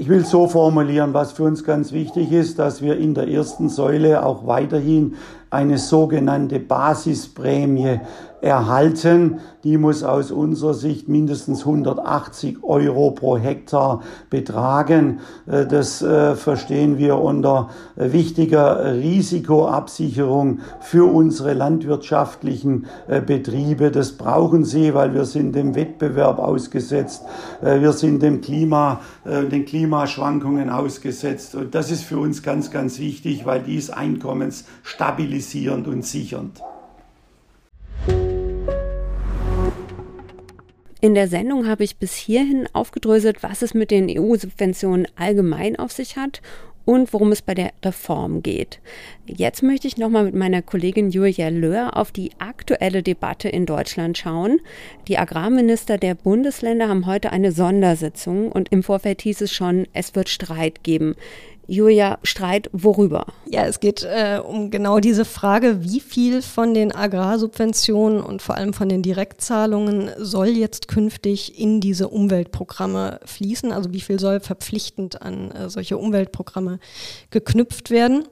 Ich 0.00 0.08
will 0.08 0.24
so 0.24 0.46
formulieren, 0.46 1.12
was 1.12 1.32
für 1.32 1.42
uns 1.42 1.64
ganz 1.64 1.90
wichtig 1.90 2.30
ist, 2.30 2.60
dass 2.60 2.82
wir 2.82 2.96
in 2.98 3.14
der 3.14 3.26
ersten 3.26 3.68
Säule 3.68 4.24
auch 4.24 4.46
weiterhin 4.46 5.16
eine 5.50 5.76
sogenannte 5.76 6.60
Basisprämie 6.60 7.98
erhalten. 8.40 9.40
Die 9.64 9.76
muss 9.76 10.04
aus 10.04 10.30
unserer 10.30 10.74
Sicht 10.74 11.08
mindestens 11.08 11.60
180 11.60 12.62
Euro 12.62 13.10
pro 13.10 13.36
Hektar 13.36 14.02
betragen. 14.30 15.20
Äh, 15.46 15.66
das 15.66 16.00
äh, 16.02 16.36
verstehen 16.36 16.98
wir 16.98 17.18
unter 17.18 17.70
wichtiger 17.96 18.94
Risikoabsicherung 18.94 20.60
für 20.80 21.12
unsere 21.12 21.54
landwirtschaftlichen 21.54 22.86
äh, 23.08 23.20
Betriebe. 23.20 23.90
Das 23.90 24.12
brauchen 24.12 24.64
sie, 24.64 24.94
weil 24.94 25.14
wir 25.14 25.24
sind 25.24 25.54
dem 25.54 25.74
Wettbewerb 25.74 26.38
ausgesetzt. 26.38 27.24
Wir 27.60 27.92
sind 27.92 28.22
dem 28.22 28.40
Klima, 28.40 29.00
den 29.24 29.64
Klimaschwankungen 29.64 30.70
ausgesetzt. 30.70 31.54
Und 31.54 31.74
das 31.74 31.90
ist 31.90 32.04
für 32.04 32.18
uns 32.18 32.42
ganz, 32.42 32.70
ganz 32.70 32.98
wichtig, 32.98 33.46
weil 33.46 33.62
dies 33.62 33.90
einkommensstabilisierend 33.90 35.88
und 35.88 36.04
sichernd. 36.04 36.62
In 41.00 41.14
der 41.14 41.28
Sendung 41.28 41.68
habe 41.68 41.84
ich 41.84 41.96
bis 41.96 42.14
hierhin 42.14 42.68
aufgedröselt, 42.72 43.44
was 43.44 43.62
es 43.62 43.72
mit 43.72 43.92
den 43.92 44.08
EU-Subventionen 44.10 45.06
allgemein 45.14 45.78
auf 45.78 45.92
sich 45.92 46.16
hat 46.16 46.42
und 46.84 47.12
worum 47.12 47.30
es 47.30 47.40
bei 47.40 47.54
der 47.54 47.70
Reform 47.84 48.42
geht. 48.42 48.80
Jetzt 49.26 49.62
möchte 49.62 49.86
ich 49.86 49.96
nochmal 49.96 50.24
mit 50.24 50.34
meiner 50.34 50.60
Kollegin 50.60 51.10
Julia 51.10 51.50
Löhr 51.50 51.96
auf 51.96 52.10
die 52.10 52.32
aktuelle 52.38 53.04
Debatte 53.04 53.48
in 53.48 53.64
Deutschland 53.64 54.18
schauen. 54.18 54.58
Die 55.06 55.18
Agrarminister 55.18 55.98
der 55.98 56.14
Bundesländer 56.14 56.88
haben 56.88 57.06
heute 57.06 57.30
eine 57.30 57.52
Sondersitzung 57.52 58.50
und 58.50 58.72
im 58.72 58.82
Vorfeld 58.82 59.22
hieß 59.22 59.42
es 59.42 59.52
schon, 59.52 59.86
es 59.92 60.16
wird 60.16 60.28
Streit 60.28 60.82
geben. 60.82 61.14
Julia, 61.70 62.18
Streit 62.22 62.70
worüber? 62.72 63.26
Ja, 63.46 63.66
es 63.66 63.78
geht 63.78 64.02
äh, 64.02 64.40
um 64.42 64.70
genau 64.70 65.00
diese 65.00 65.26
Frage, 65.26 65.84
wie 65.84 66.00
viel 66.00 66.40
von 66.40 66.72
den 66.72 66.92
Agrarsubventionen 66.92 68.22
und 68.22 68.40
vor 68.40 68.54
allem 68.54 68.72
von 68.72 68.88
den 68.88 69.02
Direktzahlungen 69.02 70.10
soll 70.16 70.48
jetzt 70.48 70.88
künftig 70.88 71.60
in 71.60 71.82
diese 71.82 72.08
Umweltprogramme 72.08 73.20
fließen? 73.26 73.70
Also 73.70 73.92
wie 73.92 74.00
viel 74.00 74.18
soll 74.18 74.40
verpflichtend 74.40 75.20
an 75.20 75.50
äh, 75.50 75.68
solche 75.68 75.98
Umweltprogramme 75.98 76.78
geknüpft 77.28 77.90
werden? 77.90 78.24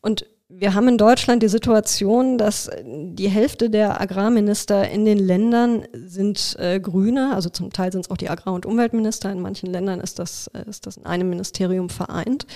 Und 0.00 0.26
wir 0.58 0.74
haben 0.74 0.88
in 0.88 0.98
Deutschland 0.98 1.42
die 1.42 1.48
Situation, 1.48 2.38
dass 2.38 2.70
die 2.84 3.28
Hälfte 3.28 3.70
der 3.70 4.00
Agrarminister 4.00 4.88
in 4.88 5.04
den 5.04 5.18
Ländern 5.18 5.84
sind 5.92 6.56
äh, 6.58 6.78
Grüne, 6.78 7.32
also 7.34 7.48
zum 7.48 7.72
Teil 7.72 7.90
sind 7.90 8.04
es 8.04 8.10
auch 8.10 8.16
die 8.16 8.30
Agrar- 8.30 8.54
und 8.54 8.66
Umweltminister, 8.66 9.32
in 9.32 9.40
manchen 9.40 9.70
Ländern 9.70 10.00
ist 10.00 10.18
das, 10.18 10.48
äh, 10.54 10.68
ist 10.68 10.86
das 10.86 10.96
in 10.96 11.06
einem 11.06 11.28
Ministerium 11.28 11.88
vereint. 11.90 12.46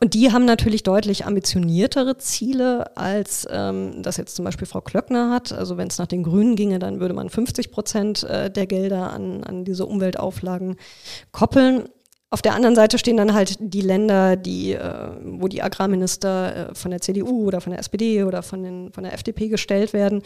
Und 0.00 0.14
die 0.14 0.32
haben 0.32 0.44
natürlich 0.44 0.82
deutlich 0.82 1.26
ambitioniertere 1.26 2.18
Ziele, 2.18 2.96
als 2.96 3.46
ähm, 3.50 4.02
das 4.02 4.16
jetzt 4.16 4.36
zum 4.36 4.44
Beispiel 4.44 4.66
Frau 4.66 4.80
Klöckner 4.80 5.30
hat. 5.30 5.52
Also 5.52 5.76
wenn 5.76 5.88
es 5.88 5.98
nach 5.98 6.06
den 6.06 6.22
Grünen 6.22 6.56
ginge, 6.56 6.78
dann 6.78 7.00
würde 7.00 7.14
man 7.14 7.30
50 7.30 7.72
Prozent 7.72 8.22
äh, 8.24 8.50
der 8.50 8.66
Gelder 8.66 9.12
an, 9.12 9.42
an 9.44 9.64
diese 9.64 9.86
Umweltauflagen 9.86 10.76
koppeln. 11.32 11.88
Auf 12.34 12.42
der 12.42 12.56
anderen 12.56 12.74
Seite 12.74 12.98
stehen 12.98 13.16
dann 13.16 13.32
halt 13.32 13.58
die 13.60 13.80
Länder, 13.80 14.34
die, 14.34 14.72
äh, 14.72 15.08
wo 15.22 15.46
die 15.46 15.62
Agrarminister 15.62 16.70
äh, 16.70 16.74
von 16.74 16.90
der 16.90 17.00
CDU 17.00 17.46
oder 17.46 17.60
von 17.60 17.70
der 17.70 17.78
SPD 17.78 18.24
oder 18.24 18.42
von, 18.42 18.64
den, 18.64 18.92
von 18.92 19.04
der 19.04 19.12
FDP 19.12 19.46
gestellt 19.46 19.92
werden 19.92 20.20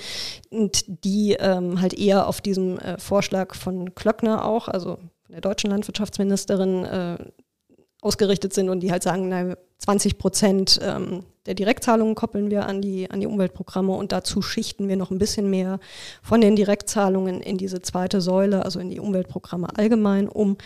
und 0.48 0.86
die 1.04 1.36
ähm, 1.38 1.82
halt 1.82 1.92
eher 1.92 2.26
auf 2.26 2.40
diesem 2.40 2.78
äh, 2.78 2.98
Vorschlag 2.98 3.54
von 3.54 3.94
Klöckner 3.94 4.46
auch, 4.46 4.68
also 4.68 4.96
von 4.96 5.32
der 5.32 5.42
deutschen 5.42 5.68
Landwirtschaftsministerin, 5.68 7.18
ausgerichtet 8.00 8.54
sind 8.54 8.68
und 8.68 8.80
die 8.80 8.92
halt 8.92 9.02
sagen, 9.02 9.28
na, 9.28 9.56
20 9.78 10.18
Prozent 10.18 10.80
ähm, 10.82 11.24
der 11.46 11.54
Direktzahlungen 11.54 12.14
koppeln 12.14 12.50
wir 12.50 12.66
an 12.66 12.80
die, 12.80 13.10
an 13.10 13.20
die 13.20 13.26
Umweltprogramme 13.26 13.92
und 13.92 14.12
dazu 14.12 14.40
schichten 14.40 14.88
wir 14.88 14.96
noch 14.96 15.10
ein 15.10 15.18
bisschen 15.18 15.50
mehr 15.50 15.78
von 16.22 16.40
den 16.40 16.56
Direktzahlungen 16.56 17.40
in 17.40 17.58
diese 17.58 17.82
zweite 17.82 18.20
Säule, 18.20 18.64
also 18.64 18.80
in 18.80 18.88
die 18.88 19.00
Umweltprogramme 19.00 19.68
allgemein 19.76 20.28
um. 20.28 20.58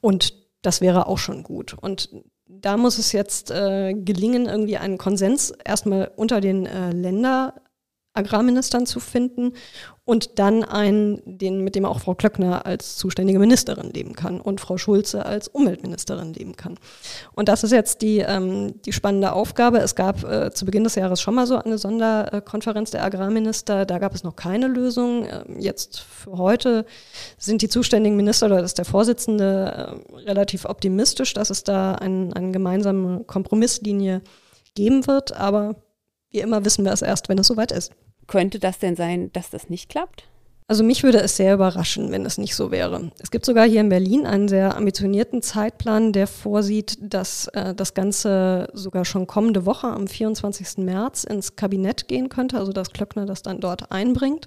Und 0.00 0.34
das 0.62 0.80
wäre 0.80 1.06
auch 1.06 1.18
schon 1.18 1.42
gut. 1.42 1.74
Und 1.80 2.10
da 2.46 2.76
muss 2.76 2.98
es 2.98 3.12
jetzt 3.12 3.50
äh, 3.50 3.94
gelingen, 3.94 4.46
irgendwie 4.46 4.78
einen 4.78 4.98
Konsens 4.98 5.52
erstmal 5.64 6.10
unter 6.16 6.40
den 6.40 6.66
äh, 6.66 6.92
Länder 6.92 7.54
Agrarministern 8.18 8.86
zu 8.86 9.00
finden 9.00 9.52
und 10.08 10.38
dann 10.38 10.64
einen, 10.64 11.20
den, 11.26 11.62
mit 11.62 11.74
dem 11.74 11.84
auch 11.84 12.00
Frau 12.00 12.14
Klöckner 12.14 12.64
als 12.64 12.96
zuständige 12.96 13.38
Ministerin 13.38 13.90
leben 13.90 14.14
kann 14.14 14.40
und 14.40 14.58
Frau 14.58 14.78
Schulze 14.78 15.26
als 15.26 15.48
Umweltministerin 15.48 16.32
leben 16.32 16.56
kann. 16.56 16.78
Und 17.34 17.50
das 17.50 17.62
ist 17.62 17.72
jetzt 17.72 18.00
die, 18.00 18.20
ähm, 18.20 18.80
die 18.86 18.94
spannende 18.94 19.34
Aufgabe. 19.34 19.80
Es 19.80 19.94
gab 19.96 20.24
äh, 20.24 20.50
zu 20.50 20.64
Beginn 20.64 20.84
des 20.84 20.94
Jahres 20.94 21.20
schon 21.20 21.34
mal 21.34 21.46
so 21.46 21.58
eine 21.58 21.76
Sonderkonferenz 21.76 22.90
der 22.90 23.04
Agrarminister. 23.04 23.84
Da 23.84 23.98
gab 23.98 24.14
es 24.14 24.24
noch 24.24 24.34
keine 24.34 24.66
Lösung. 24.66 25.26
Ähm, 25.26 25.60
jetzt 25.60 26.00
für 26.00 26.38
heute 26.38 26.86
sind 27.36 27.60
die 27.60 27.68
zuständigen 27.68 28.16
Minister 28.16 28.46
oder 28.46 28.62
ist 28.62 28.78
der 28.78 28.86
Vorsitzende 28.86 30.00
äh, 30.10 30.20
relativ 30.20 30.64
optimistisch, 30.64 31.34
dass 31.34 31.50
es 31.50 31.64
da 31.64 31.96
ein, 31.96 32.32
eine 32.32 32.52
gemeinsame 32.52 33.24
Kompromisslinie 33.24 34.22
geben 34.74 35.06
wird. 35.06 35.36
Aber 35.36 35.76
wie 36.30 36.40
immer 36.40 36.64
wissen 36.64 36.86
wir 36.86 36.92
es 36.92 37.02
erst, 37.02 37.28
wenn 37.28 37.36
es 37.36 37.46
soweit 37.46 37.72
ist. 37.72 37.92
Könnte 38.28 38.60
das 38.60 38.78
denn 38.78 38.94
sein, 38.94 39.32
dass 39.32 39.50
das 39.50 39.68
nicht 39.68 39.88
klappt? 39.88 40.28
Also 40.70 40.84
mich 40.84 41.02
würde 41.02 41.18
es 41.20 41.34
sehr 41.34 41.54
überraschen, 41.54 42.12
wenn 42.12 42.26
es 42.26 42.36
nicht 42.36 42.54
so 42.54 42.70
wäre. 42.70 43.10
Es 43.20 43.30
gibt 43.30 43.46
sogar 43.46 43.66
hier 43.66 43.80
in 43.80 43.88
Berlin 43.88 44.26
einen 44.26 44.48
sehr 44.48 44.76
ambitionierten 44.76 45.40
Zeitplan, 45.40 46.12
der 46.12 46.26
vorsieht, 46.26 46.98
dass 47.00 47.48
äh, 47.48 47.74
das 47.74 47.94
Ganze 47.94 48.68
sogar 48.74 49.06
schon 49.06 49.26
kommende 49.26 49.64
Woche 49.64 49.86
am 49.86 50.06
24. 50.06 50.76
März 50.84 51.24
ins 51.24 51.56
Kabinett 51.56 52.06
gehen 52.06 52.28
könnte, 52.28 52.58
also 52.58 52.72
dass 52.72 52.90
Klöckner 52.90 53.24
das 53.24 53.40
dann 53.40 53.60
dort 53.60 53.90
einbringt. 53.90 54.46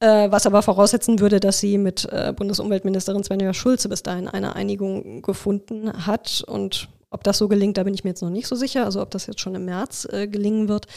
Äh, 0.00 0.32
was 0.32 0.46
aber 0.46 0.62
voraussetzen 0.62 1.20
würde, 1.20 1.38
dass 1.38 1.60
sie 1.60 1.78
mit 1.78 2.08
äh, 2.10 2.32
Bundesumweltministerin 2.34 3.22
Svenja 3.22 3.54
Schulze 3.54 3.88
bis 3.88 4.02
dahin 4.02 4.26
eine 4.26 4.56
Einigung 4.56 5.22
gefunden 5.22 6.06
hat. 6.06 6.42
Und 6.44 6.88
ob 7.10 7.22
das 7.22 7.38
so 7.38 7.46
gelingt, 7.46 7.76
da 7.76 7.84
bin 7.84 7.94
ich 7.94 8.02
mir 8.02 8.10
jetzt 8.10 8.22
noch 8.22 8.30
nicht 8.30 8.48
so 8.48 8.56
sicher, 8.56 8.84
also 8.84 9.00
ob 9.00 9.12
das 9.12 9.28
jetzt 9.28 9.38
schon 9.38 9.54
im 9.54 9.66
März 9.66 10.08
äh, 10.10 10.26
gelingen 10.26 10.68
wird. 10.68 10.88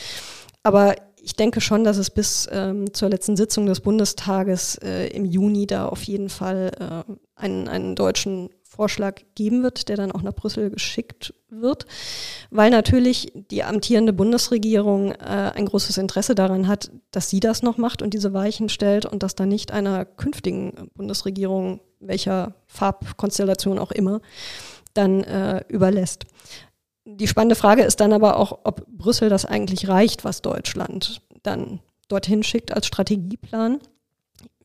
Aber 0.64 0.96
ich 1.24 1.36
denke 1.38 1.62
schon, 1.62 1.86
dass 1.86 1.98
es 1.98 2.10
bis 2.10 2.50
ähm, 2.52 2.94
zur 2.94 3.10
letzten 3.10 3.38
Sitzung 3.38 3.66
des 3.66 3.80
Bundestages 3.80 4.76
äh, 4.76 5.08
im 5.08 5.24
Juni 5.24 5.66
da 5.66 5.88
auf 5.88 6.04
jeden 6.04 6.28
Fall 6.28 6.72
äh, 6.80 7.14
einen, 7.36 7.70
einen 7.70 7.96
deutschen 7.96 8.50
Vorschlag 8.62 9.22
geben 9.34 9.64
wird, 9.64 9.88
der 9.88 9.96
dann 9.96 10.12
auch 10.12 10.22
nach 10.22 10.34
Brüssel 10.34 10.70
geschickt 10.70 11.34
wird, 11.50 11.86
weil 12.50 12.72
natürlich 12.72 13.32
die 13.52 13.64
amtierende 13.64 14.12
Bundesregierung 14.12 15.12
äh, 15.12 15.52
ein 15.56 15.66
großes 15.66 15.98
Interesse 15.98 16.36
daran 16.36 16.68
hat, 16.68 16.92
dass 17.12 17.30
sie 17.30 17.40
das 17.40 17.64
noch 17.64 17.78
macht 17.78 18.02
und 18.02 18.14
diese 18.14 18.34
Weichen 18.34 18.68
stellt 18.68 19.06
und 19.06 19.24
das 19.24 19.36
dann 19.36 19.50
nicht 19.50 19.72
einer 19.72 20.04
künftigen 20.04 20.90
Bundesregierung, 20.96 21.80
welcher 22.00 22.56
Farbkonstellation 22.68 23.80
auch 23.80 23.92
immer, 23.92 24.20
dann 24.94 25.24
äh, 25.24 25.64
überlässt. 25.70 26.26
Die 27.06 27.28
spannende 27.28 27.56
Frage 27.56 27.84
ist 27.84 28.00
dann 28.00 28.14
aber 28.14 28.38
auch, 28.38 28.60
ob 28.64 28.88
Brüssel 28.88 29.30
das 29.30 29.46
eigentlich 29.46 29.88
reicht, 29.90 30.24
was 30.24 30.42
Deutschland 30.42 31.22
dann 31.44 31.82
dorthin 32.08 32.44
schickt 32.44 32.72
als 32.72 32.88
Strategieplan. 32.88 33.80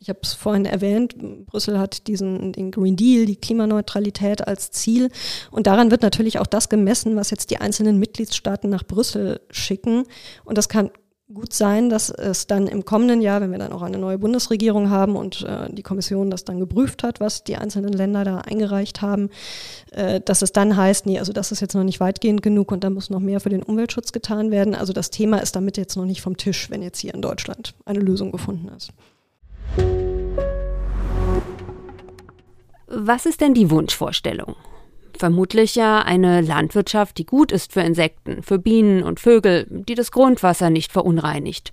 Ich 0.00 0.08
habe 0.08 0.20
es 0.22 0.34
vorhin 0.34 0.64
erwähnt, 0.64 1.16
Brüssel 1.46 1.78
hat 1.78 2.06
diesen 2.06 2.52
den 2.52 2.70
Green 2.70 2.94
Deal, 2.94 3.26
die 3.26 3.36
Klimaneutralität 3.36 4.46
als 4.46 4.70
Ziel. 4.70 5.10
Und 5.50 5.66
daran 5.66 5.90
wird 5.90 6.02
natürlich 6.02 6.38
auch 6.38 6.46
das 6.46 6.68
gemessen, 6.68 7.16
was 7.16 7.30
jetzt 7.30 7.50
die 7.50 7.58
einzelnen 7.58 7.98
Mitgliedstaaten 7.98 8.70
nach 8.70 8.84
Brüssel 8.84 9.40
schicken. 9.50 10.04
Und 10.44 10.56
das 10.56 10.68
kann 10.68 10.90
gut 11.32 11.52
sein, 11.52 11.90
dass 11.90 12.08
es 12.08 12.46
dann 12.46 12.66
im 12.66 12.86
kommenden 12.86 13.20
Jahr, 13.20 13.42
wenn 13.42 13.50
wir 13.50 13.58
dann 13.58 13.72
auch 13.72 13.82
eine 13.82 13.98
neue 13.98 14.18
Bundesregierung 14.18 14.88
haben 14.88 15.14
und 15.14 15.42
äh, 15.42 15.70
die 15.70 15.82
Kommission 15.82 16.30
das 16.30 16.44
dann 16.44 16.58
geprüft 16.58 17.02
hat, 17.02 17.20
was 17.20 17.44
die 17.44 17.56
einzelnen 17.56 17.92
Länder 17.92 18.24
da 18.24 18.38
eingereicht 18.38 19.02
haben, 19.02 19.28
äh, 19.90 20.22
dass 20.22 20.40
es 20.40 20.52
dann 20.52 20.76
heißt, 20.76 21.04
nee, 21.04 21.18
also 21.18 21.34
das 21.34 21.52
ist 21.52 21.60
jetzt 21.60 21.74
noch 21.74 21.84
nicht 21.84 22.00
weitgehend 22.00 22.42
genug 22.42 22.72
und 22.72 22.82
da 22.82 22.88
muss 22.88 23.10
noch 23.10 23.20
mehr 23.20 23.40
für 23.40 23.50
den 23.50 23.62
Umweltschutz 23.62 24.12
getan 24.12 24.50
werden. 24.50 24.74
Also 24.74 24.94
das 24.94 25.10
Thema 25.10 25.38
ist 25.38 25.54
damit 25.54 25.76
jetzt 25.76 25.96
noch 25.96 26.06
nicht 26.06 26.22
vom 26.22 26.38
Tisch, 26.38 26.70
wenn 26.70 26.82
jetzt 26.82 26.98
hier 26.98 27.12
in 27.12 27.20
Deutschland 27.20 27.74
eine 27.84 28.00
Lösung 28.00 28.32
gefunden 28.32 28.70
ist. 28.74 28.90
Was 32.86 33.26
ist 33.26 33.42
denn 33.42 33.52
die 33.52 33.70
Wunschvorstellung? 33.70 34.56
Vermutlich 35.18 35.74
ja 35.74 36.00
eine 36.00 36.42
Landwirtschaft, 36.42 37.18
die 37.18 37.26
gut 37.26 37.50
ist 37.50 37.72
für 37.72 37.80
Insekten, 37.80 38.44
für 38.44 38.60
Bienen 38.60 39.02
und 39.02 39.18
Vögel, 39.18 39.66
die 39.68 39.96
das 39.96 40.12
Grundwasser 40.12 40.70
nicht 40.70 40.92
verunreinigt, 40.92 41.72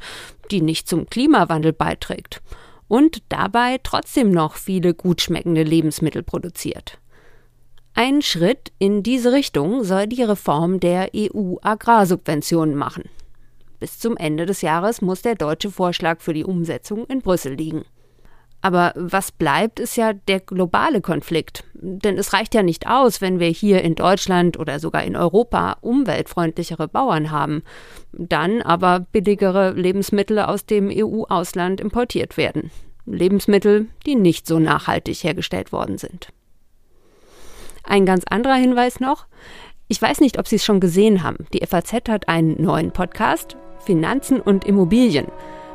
die 0.50 0.62
nicht 0.62 0.90
zum 0.90 1.06
Klimawandel 1.06 1.72
beiträgt 1.72 2.42
und 2.88 3.22
dabei 3.30 3.80
trotzdem 3.84 4.32
noch 4.32 4.56
viele 4.56 4.96
gut 4.96 5.22
schmeckende 5.22 5.62
Lebensmittel 5.62 6.24
produziert. 6.24 6.98
Ein 7.94 8.24
Schritt 8.24 8.72
in 8.80 9.04
diese 9.04 9.32
Richtung 9.32 9.84
soll 9.84 10.08
die 10.08 10.24
Reform 10.24 10.80
der 10.80 11.12
EU-Agrarsubventionen 11.16 12.76
machen. 12.76 13.04
Bis 13.80 14.00
zum 14.00 14.18
Ende 14.18 14.48
des 14.48 14.62
Jahres 14.62 15.02
muss 15.02 15.22
der 15.22 15.36
deutsche 15.36 15.70
Vorschlag 15.70 16.20
für 16.20 16.34
die 16.34 16.44
Umsetzung 16.44 17.06
in 17.06 17.22
Brüssel 17.22 17.54
liegen. 17.54 17.86
Aber 18.66 18.94
was 18.96 19.32
bleibt, 19.32 19.80
ist 19.80 19.96
ja 19.96 20.14
der 20.14 20.40
globale 20.40 21.00
Konflikt. 21.00 21.66
Denn 21.76 22.18
es 22.18 22.34
reicht 22.34 22.56
ja 22.56 22.64
nicht 22.64 22.88
aus, 22.88 23.22
wenn 23.22 23.40
wir 23.40 23.50
hier 23.50 23.84
in 23.84 23.94
Deutschland 23.94 24.58
oder 24.58 24.80
sogar 24.80 25.04
in 25.04 25.16
Europa 25.16 25.78
umweltfreundlichere 25.82 26.88
Bauern 26.88 27.30
haben, 27.30 27.62
dann 28.12 28.64
aber 28.64 29.02
billigere 29.12 29.74
Lebensmittel 29.74 30.40
aus 30.40 30.66
dem 30.66 30.90
EU-Ausland 30.92 31.80
importiert 31.80 32.38
werden. 32.38 32.72
Lebensmittel, 33.06 33.86
die 34.08 34.16
nicht 34.16 34.48
so 34.48 34.58
nachhaltig 34.58 35.24
hergestellt 35.24 35.72
worden 35.72 36.00
sind. 36.00 36.30
Ein 37.84 38.08
ganz 38.08 38.24
anderer 38.28 38.56
Hinweis 38.56 39.00
noch. 39.00 39.28
Ich 39.90 40.02
weiß 40.02 40.22
nicht, 40.22 40.40
ob 40.40 40.48
Sie 40.48 40.56
es 40.56 40.66
schon 40.66 40.80
gesehen 40.80 41.22
haben. 41.22 41.46
Die 41.54 41.64
FAZ 41.64 42.10
hat 42.10 42.30
einen 42.30 42.60
neuen 42.60 42.90
Podcast, 42.90 43.58
Finanzen 43.86 44.42
und 44.42 44.66
Immobilien, 44.66 45.28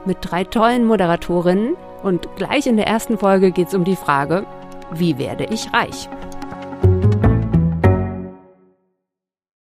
mit 0.05 0.19
drei 0.21 0.45
tollen 0.45 0.85
Moderatorinnen, 0.85 1.77
und 2.03 2.35
gleich 2.37 2.67
in 2.67 2.77
der 2.77 2.87
ersten 2.87 3.19
Folge 3.19 3.51
geht 3.51 3.69
es 3.69 3.75
um 3.75 3.85
die 3.85 3.97
Frage, 3.97 4.47
wie 4.93 5.19
werde 5.19 5.45
ich 5.45 5.73
reich? 5.73 6.09